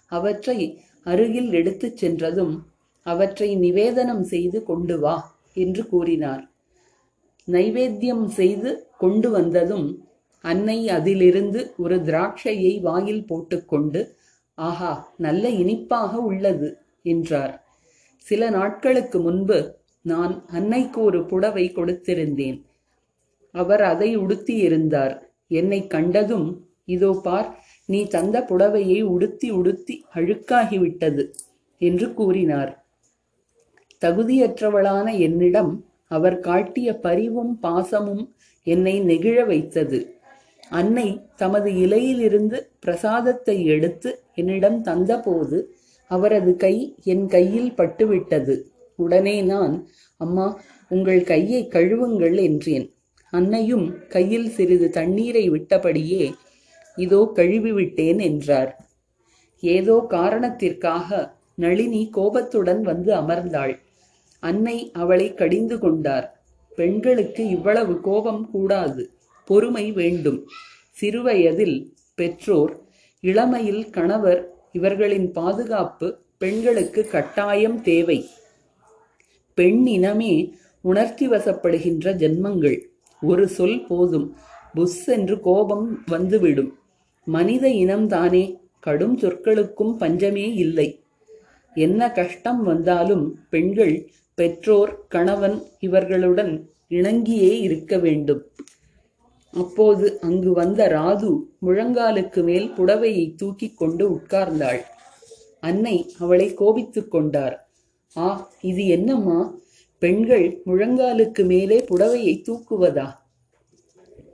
அவற்றை 0.07 0.83
அருகில் 1.05 1.53
எடுத்துச் 1.53 1.97
சென்றதும் 1.97 2.55
அவற்றை 3.03 3.57
நிவேதனம் 3.57 4.23
செய்து 4.23 4.63
கொண்டு 4.63 5.01
வா 5.01 5.37
என்று 5.53 5.89
கூறினார். 5.89 6.51
நைவேத்தியம் 7.49 8.27
செய்து 8.27 8.89
கொண்டு 8.99 9.31
வந்ததும் 9.31 10.05
அன்னை 10.41 10.89
அதிலிருந்து 10.89 11.75
ஒரு 11.77 11.97
திராட்சையை 11.97 12.81
வாயில் 12.81 13.27
போட்டுக்கொண்டு 13.27 14.17
ஆஹா 14.55 15.15
நல்ல 15.19 15.49
இனிப்பாக 15.49 16.19
உள்ளது 16.19 16.79
என்றார். 17.03 17.55
சில 18.19 18.51
நாட்களுக்கு 18.51 19.21
முன்பு 19.21 19.81
நான் 20.11 20.33
அன்னைக்கு 20.47 20.99
ஒரு 21.03 21.21
புடவை 21.25 21.65
கொடுத்திருந்தேன். 21.75 22.59
அவர் 23.55 23.83
அதை 23.83 24.11
உடுத்தியிருந்தார். 24.17 25.15
என்னை 25.61 25.81
கண்டதும் 25.87 26.49
இதோ 26.85 27.11
பார் 27.23 27.49
நீ 27.89 28.01
தந்த 28.07 28.37
புடவையை 28.51 29.01
உடுத்தி 29.15 29.49
உடுத்தி 29.51 29.95
அழுக்காகிவிட்டது 30.15 31.25
என்று 31.81 32.07
கூறினார். 32.15 32.73
தகுதியற்றவளான 34.03 35.07
என்னிடம் 35.19 35.73
அவர் 36.09 36.39
காட்டிய 36.41 36.89
பரிவும் 36.99 37.53
பாசமும் 37.63 38.25
என்னை 38.67 38.95
நெகிழ 39.01 39.39
வைத்தது. 39.47 40.01
அன்னை 40.71 41.09
தமது 41.37 41.71
இலையிலிருந்து 41.85 42.59
பிரசாதத்தை 42.81 43.57
எடுத்து 43.65 44.11
என்னிடம் 44.35 44.79
தந்தபோது 44.85 45.59
அவரது 46.11 46.53
கை 46.57 46.75
என் 47.05 47.27
கையில் 47.27 47.73
பட்டுவிட்டது. 47.73 48.55
உடனே 48.97 49.43
நான் 49.43 49.89
அம்மா 50.17 50.61
உங்கள் 50.89 51.23
கையை 51.25 51.69
கழுவுங்கள் 51.69 52.37
என்றேன். 52.43 52.87
அன்னையும் 53.31 54.09
கையில் 54.09 54.49
சிறிது 54.49 54.89
தண்ணீரை 54.89 55.51
விட்டபடியே 55.51 56.35
இதோ 56.97 57.33
கழுவிவிட்டேன் 57.35 58.21
என்றார். 58.21 58.77
ஏதோ 59.61 60.07
காரணத்திற்காக 60.09 61.39
நளினி 61.55 62.09
கோபத்துடன் 62.11 62.83
வந்து 62.83 63.15
அமர்ந்தாள். 63.15 63.79
அன்னை 64.41 64.91
அவளை 64.93 65.35
கடிந்து 65.35 65.79
கொண்டார். 65.79 66.27
பெண்களுக்கு 66.77 67.49
இவ்வளவு 67.49 68.01
கோபம் 68.01 68.51
கூடாது 68.51 69.11
பொறுமை 69.45 69.93
வேண்டும். 69.93 70.49
சிறுவயதில் 70.91 71.95
பெற்றோர் 72.15 72.73
இளமையில் 73.21 73.91
கணவர் 73.91 74.55
இவர்களின் 74.73 75.33
பாதுகாப்பு 75.33 76.19
பெண்களுக்கு 76.39 77.07
கட்டாயம் 77.07 77.83
தேவை. 77.83 78.29
பெண் 79.55 79.87
இனமே 79.87 80.53
உணர்ச்சி 80.81 81.29
வசப்படுகின்ற 81.29 82.13
ஜென்மங்கள். 82.13 82.81
ஒரு 83.23 83.49
சொல் 83.49 83.85
போதும். 83.87 84.37
புஸ் 84.75 85.09
என்று 85.09 85.41
கோபம் 85.41 86.03
வந்துவிடும். 86.07 86.79
மனித 87.25 87.69
இனம்தானே. 87.69 88.61
கடும் 88.81 89.19
சொற்களுக்கும் 89.19 89.97
பஞ்சமே 89.97 90.55
இல்லை. 90.55 91.03
என்ன 91.75 92.13
கஷ்டம் 92.13 92.63
வந்தாலும் 92.63 93.39
பெண்கள் 93.51 94.11
பெற்றோர் 94.35 95.07
கணவன் 95.09 95.63
இவர்களுடன் 95.81 96.71
இணங்கியே 96.91 97.61
இருக்க 97.61 97.99
வேண்டும். 97.99 98.47
அப்போது 99.53 100.21
அங்கு 100.21 100.53
வந்த 100.53 100.89
ராது 100.89 101.39
முழங்காலுக்கு 101.67 102.43
மேல் 102.43 102.71
புடவையை 102.71 103.35
தூக்கிக் 103.35 103.79
கொண்டு 103.79 104.11
உட்கார்ந்தாள். 104.11 104.81
அன்னை 105.61 106.11
அவளை 106.19 106.55
கோபித்துக் 106.55 107.11
கொண்டார். 107.11 107.72
ஆ 108.17 108.51
இது 108.61 108.87
என்னம்மா? 108.87 109.59
பெண்கள் 109.99 110.63
முழங்காலுக்கு 110.67 111.45
மேலே 111.45 111.85
புடவையை 111.91 112.35
தூக்குவதா? 112.49 113.15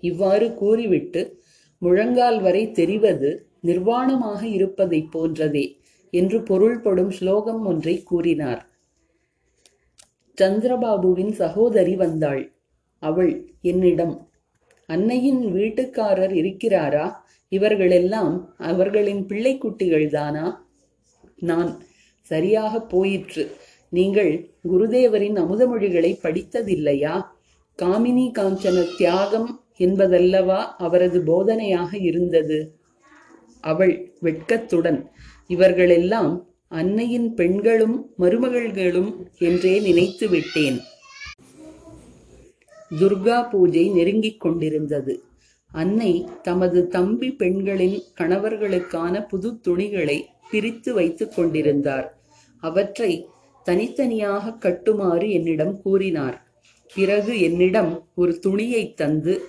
இவ்வாறு 0.01 0.55
கூறிவிட்டு 0.55 1.43
முழங்கால் 1.79 2.41
வரை 2.41 2.71
தெரிவது 2.71 3.49
நிர்வாணமாக 3.67 4.43
இருப்பதைப் 4.43 5.11
போன்றதே 5.13 5.77
என்று 6.11 6.43
பொருள்படும் 6.43 7.11
ஸ்லோகம் 7.11 7.67
ஒன்றை 7.67 8.03
கூறினார். 8.03 8.69
சந்திரபாபுவின் 10.41 11.33
சகோதரி 11.33 11.97
வந்தாள். 11.97 12.53
அவள் 12.99 13.57
என்னிடம் 13.61 14.31
அன்னையின் 14.87 15.43
வீட்டுக்காரர் 15.55 16.35
இருக்கிறாரா? 16.35 17.13
இவர்களெல்லாம் 17.49 18.55
அவர்களின் 18.59 19.27
பிள்ளைக்குட்டிகள்தானா? 19.27 20.59
நான் 21.37 21.83
சரியாக 22.23 22.81
போயிற்று. 22.81 23.57
நீங்கள் 23.89 24.51
குருதேவரின் 24.71 25.39
அமுதமொழிகளை 25.39 26.19
படித்ததில்லையா? 26.23 27.23
காமினி 27.79 28.27
காஞ்சன 28.39 28.97
தியாகம் 28.97 29.65
என்பதல்லவா 29.79 30.61
அவரது 30.79 31.21
போதனையாக 31.21 32.01
இருந்தது. 32.01 32.75
அவள் 33.61 34.13
வெட்கத்துடன் 34.23 35.07
இவர்களெல்லாம் 35.47 36.47
அன்னையின் 36.69 37.35
பெண்களும் 37.35 38.11
மருமகள்களும் 38.19 39.11
என்றே 39.39 39.81
நினைத்து 39.81 40.29
விட்டேன். 40.29 40.79
துர்கா 43.01 43.51
பூஜை 43.51 43.89
நெருங்கிக் 43.89 44.41
கொண்டிருந்தது. 44.41 45.23
அன்னை 45.73 46.29
தமது 46.43 46.89
தம்பி 46.89 47.33
பெண்களின் 47.33 48.03
கணவர்களுக்கான 48.21 49.29
புது 49.29 49.61
துணிகளை 49.61 50.25
பிரித்து 50.51 50.95
வைத்துக் 50.95 51.33
கொண்டிருந்தார். 51.37 52.19
அவற்றை 52.63 53.29
தனித்தனியாக 53.63 54.51
கட்டுமாறு 54.51 55.31
என்னிடம் 55.31 55.83
கூறினார். 55.83 56.47
பிறகு 56.95 57.41
என்னிடம் 57.41 58.07
ஒரு 58.15 58.39
துணியை 58.39 58.95
தந்து 58.95 59.43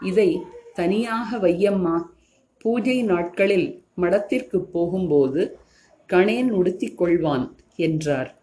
இதை 0.00 0.40
தனியாக 0.74 1.38
வையம்மா 1.38 2.02
பூஜை 2.58 3.02
நாட்களில் 3.02 3.84
மடத்திற்கு 3.96 4.56
போகும்போது 4.56 5.56
கணேன் 6.12 6.50
உடுத்திக் 6.50 7.02
கொள்வான் 7.02 7.50
என்றார். 7.76 8.40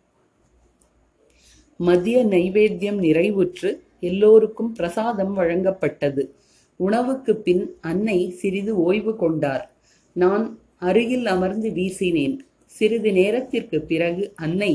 மதிய 1.78 2.25
நைவேத்தியம் 2.25 2.99
நிறைவுற்று 2.99 3.69
எல்லோருக்கும் 3.99 4.73
பிரசாதம் 4.73 5.38
வழங்கப்பட்டது. 5.38 6.30
உணவுக்கு 6.75 7.36
பின் 7.36 7.75
அன்னை 7.82 8.30
சிறிது 8.30 8.78
ஓய்வு 8.78 9.15
கொண்டார். 9.15 9.71
நான் 10.13 10.60
அருகில் 10.80 11.25
அமர்ந்து 11.25 11.69
வீசினேன். 11.69 12.38
சிறிது 12.77 13.12
நேரத்திற்கு 13.12 13.77
பிறகு 13.91 14.23
அன்னை 14.45 14.73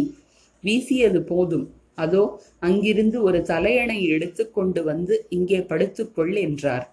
வீசியது 0.64 1.20
போதும். 1.22 1.66
அதோ 1.94 2.22
அங்கிருந்து 2.68 3.18
ஒரு 3.22 3.40
தலையணை 3.42 3.98
எடுத்துக்கொண்டு 4.14 4.80
வந்து 4.85 5.14
இங்கே 5.28 5.61
படுத்துக்கொள் 5.70 6.35
என்றார். 6.46 6.87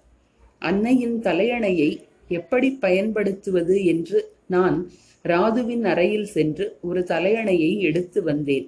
அன்னையின் 0.61 1.17
தலையணையை 1.27 1.89
எப்படி 2.37 2.67
பயன்படுத்துவது 2.85 3.77
என்று 3.93 4.19
நான் 4.47 4.77
ராதுவின் 5.25 5.85
அறையில் 5.85 6.29
சென்று 6.35 6.65
ஒரு 6.81 7.01
தலையணையை 7.11 7.71
எடுத்து 7.87 8.19
வந்தேன். 8.23 8.67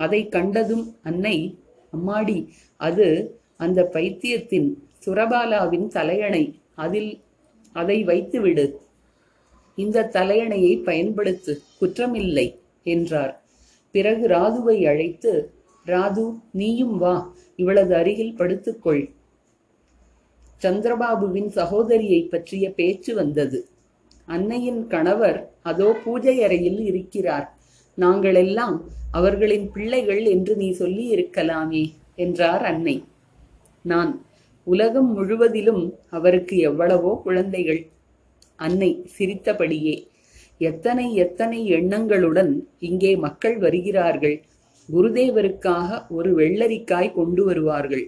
அதை 0.00 0.20
கண்டதும் 0.28 0.84
அன்னை 1.02 1.36
அம்மாடி 1.92 2.38
அது 2.80 3.06
அந்த 3.56 3.80
பைத்தியத்தின் 3.94 4.68
சுரபாலாவின் 5.04 5.88
தலையணை. 5.96 6.44
அதில் 6.84 7.10
அதை 7.72 7.96
வைத்துவிடு. 8.04 8.66
இந்த 9.78 10.08
தலையணையை 10.12 10.72
பயன்படுத்து 10.84 11.52
குற்றமில்லை 11.80 12.46
என்றார். 12.84 13.32
பிறகு 13.94 14.24
ராதுவை 14.28 14.76
அழைத்து 14.86 15.32
ராது 15.86 16.24
நீயும் 16.52 16.96
வா 16.98 17.14
இவளது 17.56 17.94
அருகில் 17.94 18.36
படுத்துக்கொள். 18.38 19.02
சந்திரபாபுவின் 20.62 21.50
சகோதரியை 21.50 22.20
பற்றிய 22.22 22.64
பேச்சு 22.70 23.12
வந்தது. 23.14 23.58
அன்னையின் 24.28 24.80
கணவர் 24.86 25.38
அதோ 25.62 25.88
பூஜை 26.04 26.34
அறையில் 26.42 26.80
இருக்கிறார். 26.80 27.46
நாங்களெல்லாம் 27.98 28.76
அவர்களின் 29.10 29.66
பிள்ளைகள் 29.70 30.22
என்று 30.24 30.52
நீ 30.56 30.68
சொல்லி 30.72 31.04
இருக்கலாமே 31.14 31.84
என்றார் 32.16 32.64
அன்னை. 32.64 32.96
நான் 33.84 34.10
உலகம் 34.66 35.10
முழுவதிலும் 35.12 35.84
அவருக்கு 36.10 36.56
எவ்வளவோ 36.58 37.12
குழந்தைகள். 37.24 37.80
அன்னை 38.58 38.90
சிரித்தபடியே 39.16 39.96
எத்தனை 40.60 41.06
எத்தனை 41.14 41.58
எண்ணங்களுடன் 41.72 42.52
இங்கே 42.78 43.10
மக்கள் 43.16 43.56
வருகிறார்கள். 43.58 44.36
குருதேவருக்காக 44.88 45.98
ஒரு 46.08 46.30
வெள்ளரிக்காய் 46.38 47.10
கொண்டு 47.12 47.42
வருவார்கள். 47.44 48.06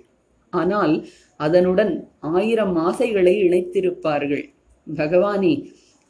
ஆனால் 0.53 0.95
அதனுடன் 1.37 1.93
ஆயிரம் 2.21 2.77
ஆசைகளை 2.87 3.35
இணைத்திருப்பார்கள். 3.47 4.45
பகவானே 4.87 5.55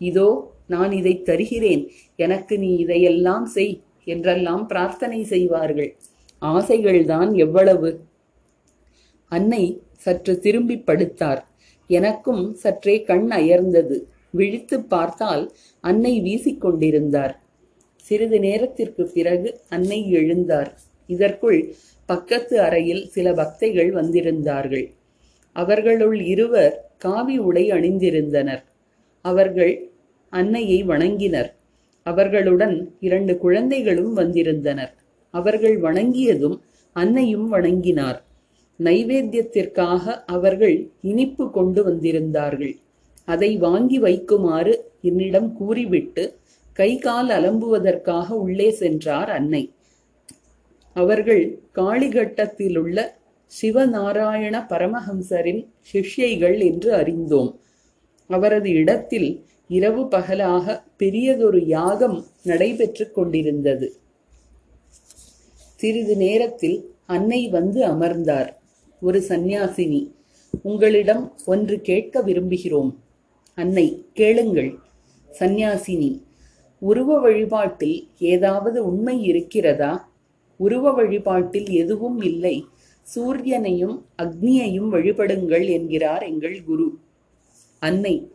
இதோ 0.00 0.28
நான் 0.66 0.92
இதை 0.92 1.14
தருகிறேன். 1.22 1.82
எனக்கு 2.16 2.54
நீ 2.58 2.70
இதையெல்லாம் 2.76 3.46
செய் 3.46 3.74
என்றெல்லாம் 4.04 4.64
பிரார்த்தனை 4.66 5.20
செய்வார்கள். 5.24 5.90
ஆசைகள்தான் 6.42 7.30
எவ்வளவு. 7.44 7.90
அன்னை 9.32 9.62
சற்று 10.04 10.34
திரும்பி 10.38 10.76
படுத்தார். 10.88 11.42
எனக்கும் 11.90 12.42
சற்றே 12.54 12.96
கண் 13.10 13.28
அயர்ந்தது. 13.40 13.98
விழித்து 14.30 14.76
பார்த்தால் 14.84 15.52
அன்னை 15.80 16.20
வீசிக்கொண்டிருந்தார். 16.20 17.34
சிறிது 17.96 18.38
நேரத்திற்கு 18.40 19.06
பிறகு 19.06 19.60
அன்னை 19.68 20.12
எழுந்தார். 20.12 20.70
இதற்குள் 21.06 21.74
பக்கத்து 22.06 22.60
அறையில் 22.60 23.08
சில 23.08 23.32
பக்தைகள் 23.32 23.90
வந்திருந்தார்கள். 23.90 24.86
அவர்களுள் 25.52 26.20
இருவர் 26.20 26.74
காவி 26.98 27.38
உடை 27.38 27.70
அணிந்திருந்தனர். 27.70 28.62
அவர்கள் 29.24 29.90
அன்னையை 30.32 30.86
வணங்கினர். 30.86 31.50
அவர்களுடன் 32.02 32.96
இரண்டு 33.00 33.38
குழந்தைகளும் 33.38 34.12
வந்திருந்தனர். 34.12 34.92
அவர்கள் 35.30 35.80
வணங்கியதும் 35.80 36.60
அன்னையும் 36.92 37.52
வணங்கினார். 37.52 38.22
நைவேத்தியத்திற்காக 38.78 40.24
அவர்கள் 40.26 40.90
இனிப்பு 41.00 41.50
கொண்டு 41.50 41.90
வந்திருந்தார்கள். 41.90 42.74
அதை 43.24 43.56
வாங்கி 43.56 44.00
வைக்குமாறு 44.00 44.74
என்னிடம் 45.02 45.52
கூறிவிட்டு 45.52 46.38
கை 46.72 46.98
கால் 46.98 47.28
அலம்புவதற்காக 47.28 48.28
உள்ளே 48.28 48.70
சென்றார் 48.70 49.30
அன்னை. 49.30 49.72
அவர்கள் 50.94 51.60
காளிகட்டத்திலுள்ள 51.74 53.06
சிவநாராயண 53.62 54.66
பரமஹம்சரின் 54.68 55.66
சிஷ்யைகள் 55.92 56.58
என்று 56.64 56.94
அறிந்தோம். 56.94 57.60
அவரது 58.26 58.70
இடத்தில் 58.70 59.44
இரவு 59.68 60.08
பகலாக 60.08 60.84
பெரியதொரு 60.96 61.66
யாகம் 61.66 62.24
நடைபெற்றுக் 62.42 63.14
கொண்டிருந்தது. 63.14 63.94
சிறிது 65.74 66.16
நேரத்தில் 66.16 66.94
அன்னை 67.06 67.48
வந்து 67.48 67.84
அமர்ந்தார். 67.84 68.60
ஒரு 69.00 69.24
சந்நியாசினி 69.28 70.12
உங்களிடம் 70.62 71.34
ஒன்று 71.46 71.80
கேட்க 71.80 72.22
விரும்புகிறோம். 72.22 72.98
அன்னை 73.54 74.06
கேளுங்கள் 74.12 74.78
சந்நியாசினி. 75.40 76.20
உருவ 76.78 77.18
வழிபாட்டில் 77.18 78.08
ஏதாவது 78.18 78.78
உண்மை 78.86 79.22
இருக்கிறதா? 79.22 80.10
உருவ 80.56 80.92
வழிபாட்டில் 80.92 81.68
எதுவும் 81.70 82.20
இல்லை. 82.20 82.64
சூரியனையும் 83.16 83.96
அக்னியையும் 84.22 84.88
வழிபடுங்கள் 84.92 85.68
என்கிறார் 85.68 86.22
எங்கள் 86.22 86.64
குரு. 86.64 86.98
அன்னை 87.78 88.32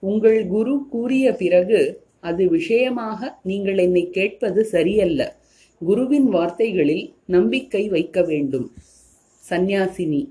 உங்கள் 0.00 0.46
குரு 0.46 0.86
கூறிய 0.90 1.32
பிறகு 1.32 1.80
அது 2.20 2.48
விஷயமாக 2.48 3.38
நீங்கள் 3.42 3.78
என்னை 3.78 4.10
கேட்பது 4.10 4.64
சரியல்ல. 4.64 5.36
குருவின் 5.80 6.28
வார்த்தைகளில் 6.28 7.14
நம்பிக்கை 7.26 7.88
வைக்க 7.88 8.22
வேண்டும். 8.22 8.72
சந்நியாசினி 9.50 10.22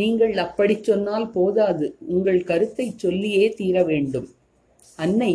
நீங்கள் 0.00 0.34
அப்படி 0.44 0.74
சொன்னால் 0.88 1.28
போதாது. 1.36 1.86
உங்கள் 2.14 2.40
கருத்தை 2.50 2.86
சொல்லியே 3.04 3.44
தீர 3.60 3.76
வேண்டும். 3.90 4.28
அன்னை 4.98 5.32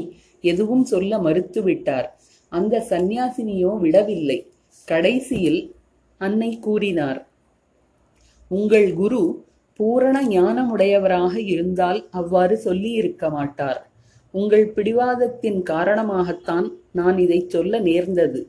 எதுவும் 0.51 0.85
சொல்ல 0.91 1.17
மறுத்துவிட்டார். 1.27 2.07
அந்த 2.51 2.83
சந்நியாசினியோ 2.91 3.71
விடவில்லை. 3.85 4.39
கடைசியில் 4.87 5.61
அன்னை 6.21 6.51
கூறினார் 6.65 7.19
உங்கள் 8.51 8.89
குரு 8.99 9.21
பூரண 9.79 10.17
ஞானமுடையவராக 10.33 11.35
இருந்தால் 11.53 11.99
அவ்வாறு 12.19 12.55
சொல்லியிருக்க 12.65 13.23
மாட்டார். 13.35 13.79
உங்கள் 14.33 14.67
பிடிவாதத்தின் 14.75 15.59
காரணமாகத்தான் 15.71 16.67
நான் 16.99 17.17
இதை 17.25 17.39
சொல்ல 17.53 17.79
நேர்ந்தது. 17.87 18.41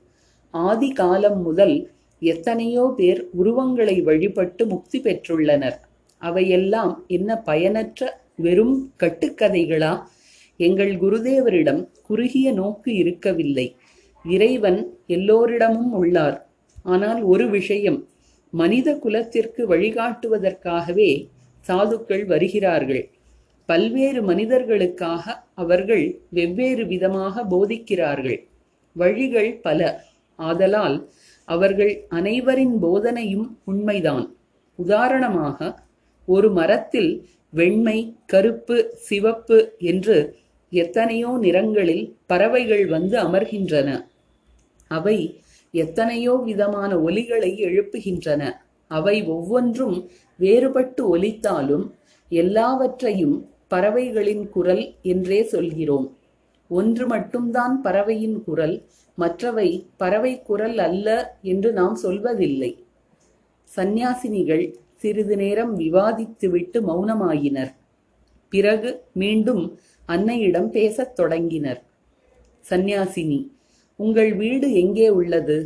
ஆதி 0.55 0.91
காலம் 1.01 1.41
முதல் 1.47 1.77
எத்தனையோ 2.23 2.85
பேர் 2.99 3.21
உருவங்களை 3.41 3.97
வழிபட்டு 4.09 4.63
முக்தி 4.67 4.99
பெற்றுள்ளனர். 5.07 5.79
அவையெல்லாம் 6.29 6.93
என்ன 7.07 7.31
பயனற்ற 7.49 8.11
வெறும் 8.37 8.77
கட்டுக்கதைகளா? 9.03 9.93
எங்கள் 10.61 10.93
குருதேவரிடம் 10.95 11.83
குறுகிய 12.03 12.47
நோக்கு 12.53 12.91
இருக்கவில்லை. 12.95 13.67
இறைவன் 14.25 14.81
எல்லோரிடமும் 15.07 15.93
உள்ளார். 15.93 16.37
ஆனால் 16.85 17.21
ஒரு 17.23 17.47
விஷயம் 17.49 17.99
மனித 18.53 18.89
குலத்திற்கு 18.99 19.63
வழிகாட்டுவதற்காகவே 19.69 21.11
சாதுக்கள் 21.65 22.25
வருகிறார்கள். 22.27 23.05
பல்வேறு 23.69 24.21
மனிதர்களுக்காக 24.23 25.25
அவர்கள் 25.55 26.05
வெவ்வேறு 26.31 26.85
விதமாக 26.87 27.45
போதிக்கிறார்கள். 27.53 28.39
வழிகள் 28.97 29.51
பல. 29.63 29.81
ஆதலால் 30.39 30.97
அவர்கள் 31.49 31.93
அனைவரின் 32.11 32.77
போதனையும் 32.83 33.49
உண்மைதான். 33.65 34.27
உதாரணமாக 34.79 35.59
ஒரு 36.27 36.49
மரத்தில் 36.51 37.11
வெண்மை 37.51 37.99
கருப்பு 38.27 38.77
சிவப்பு 39.09 39.59
என்று 39.79 40.17
எத்தனையோ 40.73 41.31
நிறங்களில் 41.41 42.05
பறவைகள் 42.27 42.87
வந்து 42.87 43.17
அமர்கின்றன. 43.23 43.89
அவை 44.91 45.19
எத்தனையோ 45.75 46.35
விதமான 46.45 46.91
ஒலிகளை 46.99 47.51
எழுப்புகின்றன. 47.69 48.43
அவை 48.91 49.17
ஒவ்வொன்றும் 49.27 49.97
வேறுபட்டு 50.41 51.03
ஒலித்தாலும் 51.15 51.87
எல்லாவற்றையும் 52.29 53.37
பறவைகளின் 53.69 54.45
குரல் 54.51 54.85
என்றே 55.03 55.41
சொல்கிறோம். 55.45 56.07
ஒன்று 56.71 57.07
மட்டும்தான் 57.07 57.75
பறவையின் 57.83 58.39
குரல் 58.45 58.77
மற்றவை 59.19 59.69
பறவை 59.97 60.33
குரல் 60.43 60.79
அல்ல 60.79 61.09
என்று 61.43 61.71
நாம் 61.73 61.97
சொல்வதில்லை. 62.03 62.71
சந்நியாசினிகள் 63.71 64.65
சிறிது 65.05 65.37
நேரம் 65.37 65.79
விவாதித்துவிட்டு 65.79 66.79
மௌனமாயினர். 66.91 67.73
பிறகு 68.53 68.91
மீண்டும் 69.13 69.79
அன்னையிடம் 70.09 70.69
பேசத் 70.77 71.17
தொடங்கினர். 71.17 71.81
சந்நியாசினி 72.71 73.41
உங்கள் 73.97 74.35
வீடு 74.35 74.73
எங்கே 74.73 75.09
உள்ளது? 75.09 75.57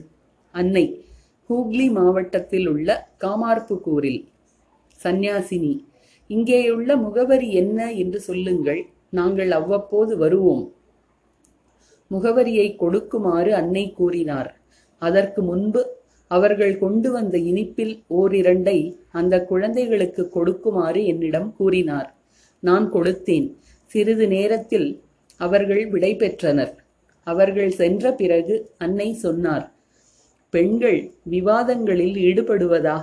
அன்னை 0.55 1.05
ஹூக்ளி 1.51 1.87
மாவட்டத்தில் 1.90 2.66
உள்ள 2.68 2.88
காமார்புகூரில் 3.24 4.20
சந்நியாசினி 5.05 5.72
இங்கேயுள்ள 6.31 6.90
முகவரி 6.96 7.53
என்ன 7.53 7.92
என்று 7.92 8.20
சொல்லுங்கள் 8.20 8.83
நாங்கள் 9.11 9.51
அவ்வப்போது 9.51 10.16
வருவோம். 10.16 10.64
முகவரியை 12.11 12.68
கொடுக்குமாறு 12.77 13.55
அன்னை 13.55 13.85
கூறினார். 13.92 14.51
அதற்கு 15.03 15.42
முன்பு 15.42 15.81
அவர்கள் 16.28 16.78
கொண்டு 16.78 17.10
வந்த 17.12 17.38
இனிப்பில் 17.38 17.94
ஓரிரண்டை 18.20 18.78
அந்த 19.10 19.34
குழந்தைகளுக்கு 19.44 20.28
கொடுக்குமாறு 20.28 21.06
என்னிடம் 21.06 21.50
கூறினார். 21.56 22.08
நான் 22.62 22.86
கொடுத்தேன். 22.92 23.48
சிறிது 23.86 24.26
நேரத்தில் 24.28 24.88
அவர்கள் 25.36 25.86
விடை 25.86 26.12
பெற்றனர். 26.16 26.74
அவர்கள் 27.26 27.70
சென்ற 27.70 28.12
பிறகு 28.12 28.54
அன்னை 28.78 29.08
சொன்னார் 29.14 29.66
பெண்கள் 30.50 30.98
விவாதங்களில் 31.30 32.16
ஈடுபடுவதா? 32.28 32.98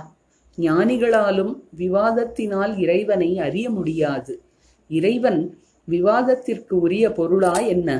ஞானிகளாலும் 0.58 1.52
விவாதத்தினால் 1.78 2.78
இறைவனை 2.78 3.38
அறிய 3.38 3.70
முடியாது. 3.70 4.34
இறைவன் 4.90 5.40
விவாதத்திற்கு 5.88 6.74
உரிய 6.80 7.12
பொருளா 7.12 7.54
என்ன? 7.74 7.90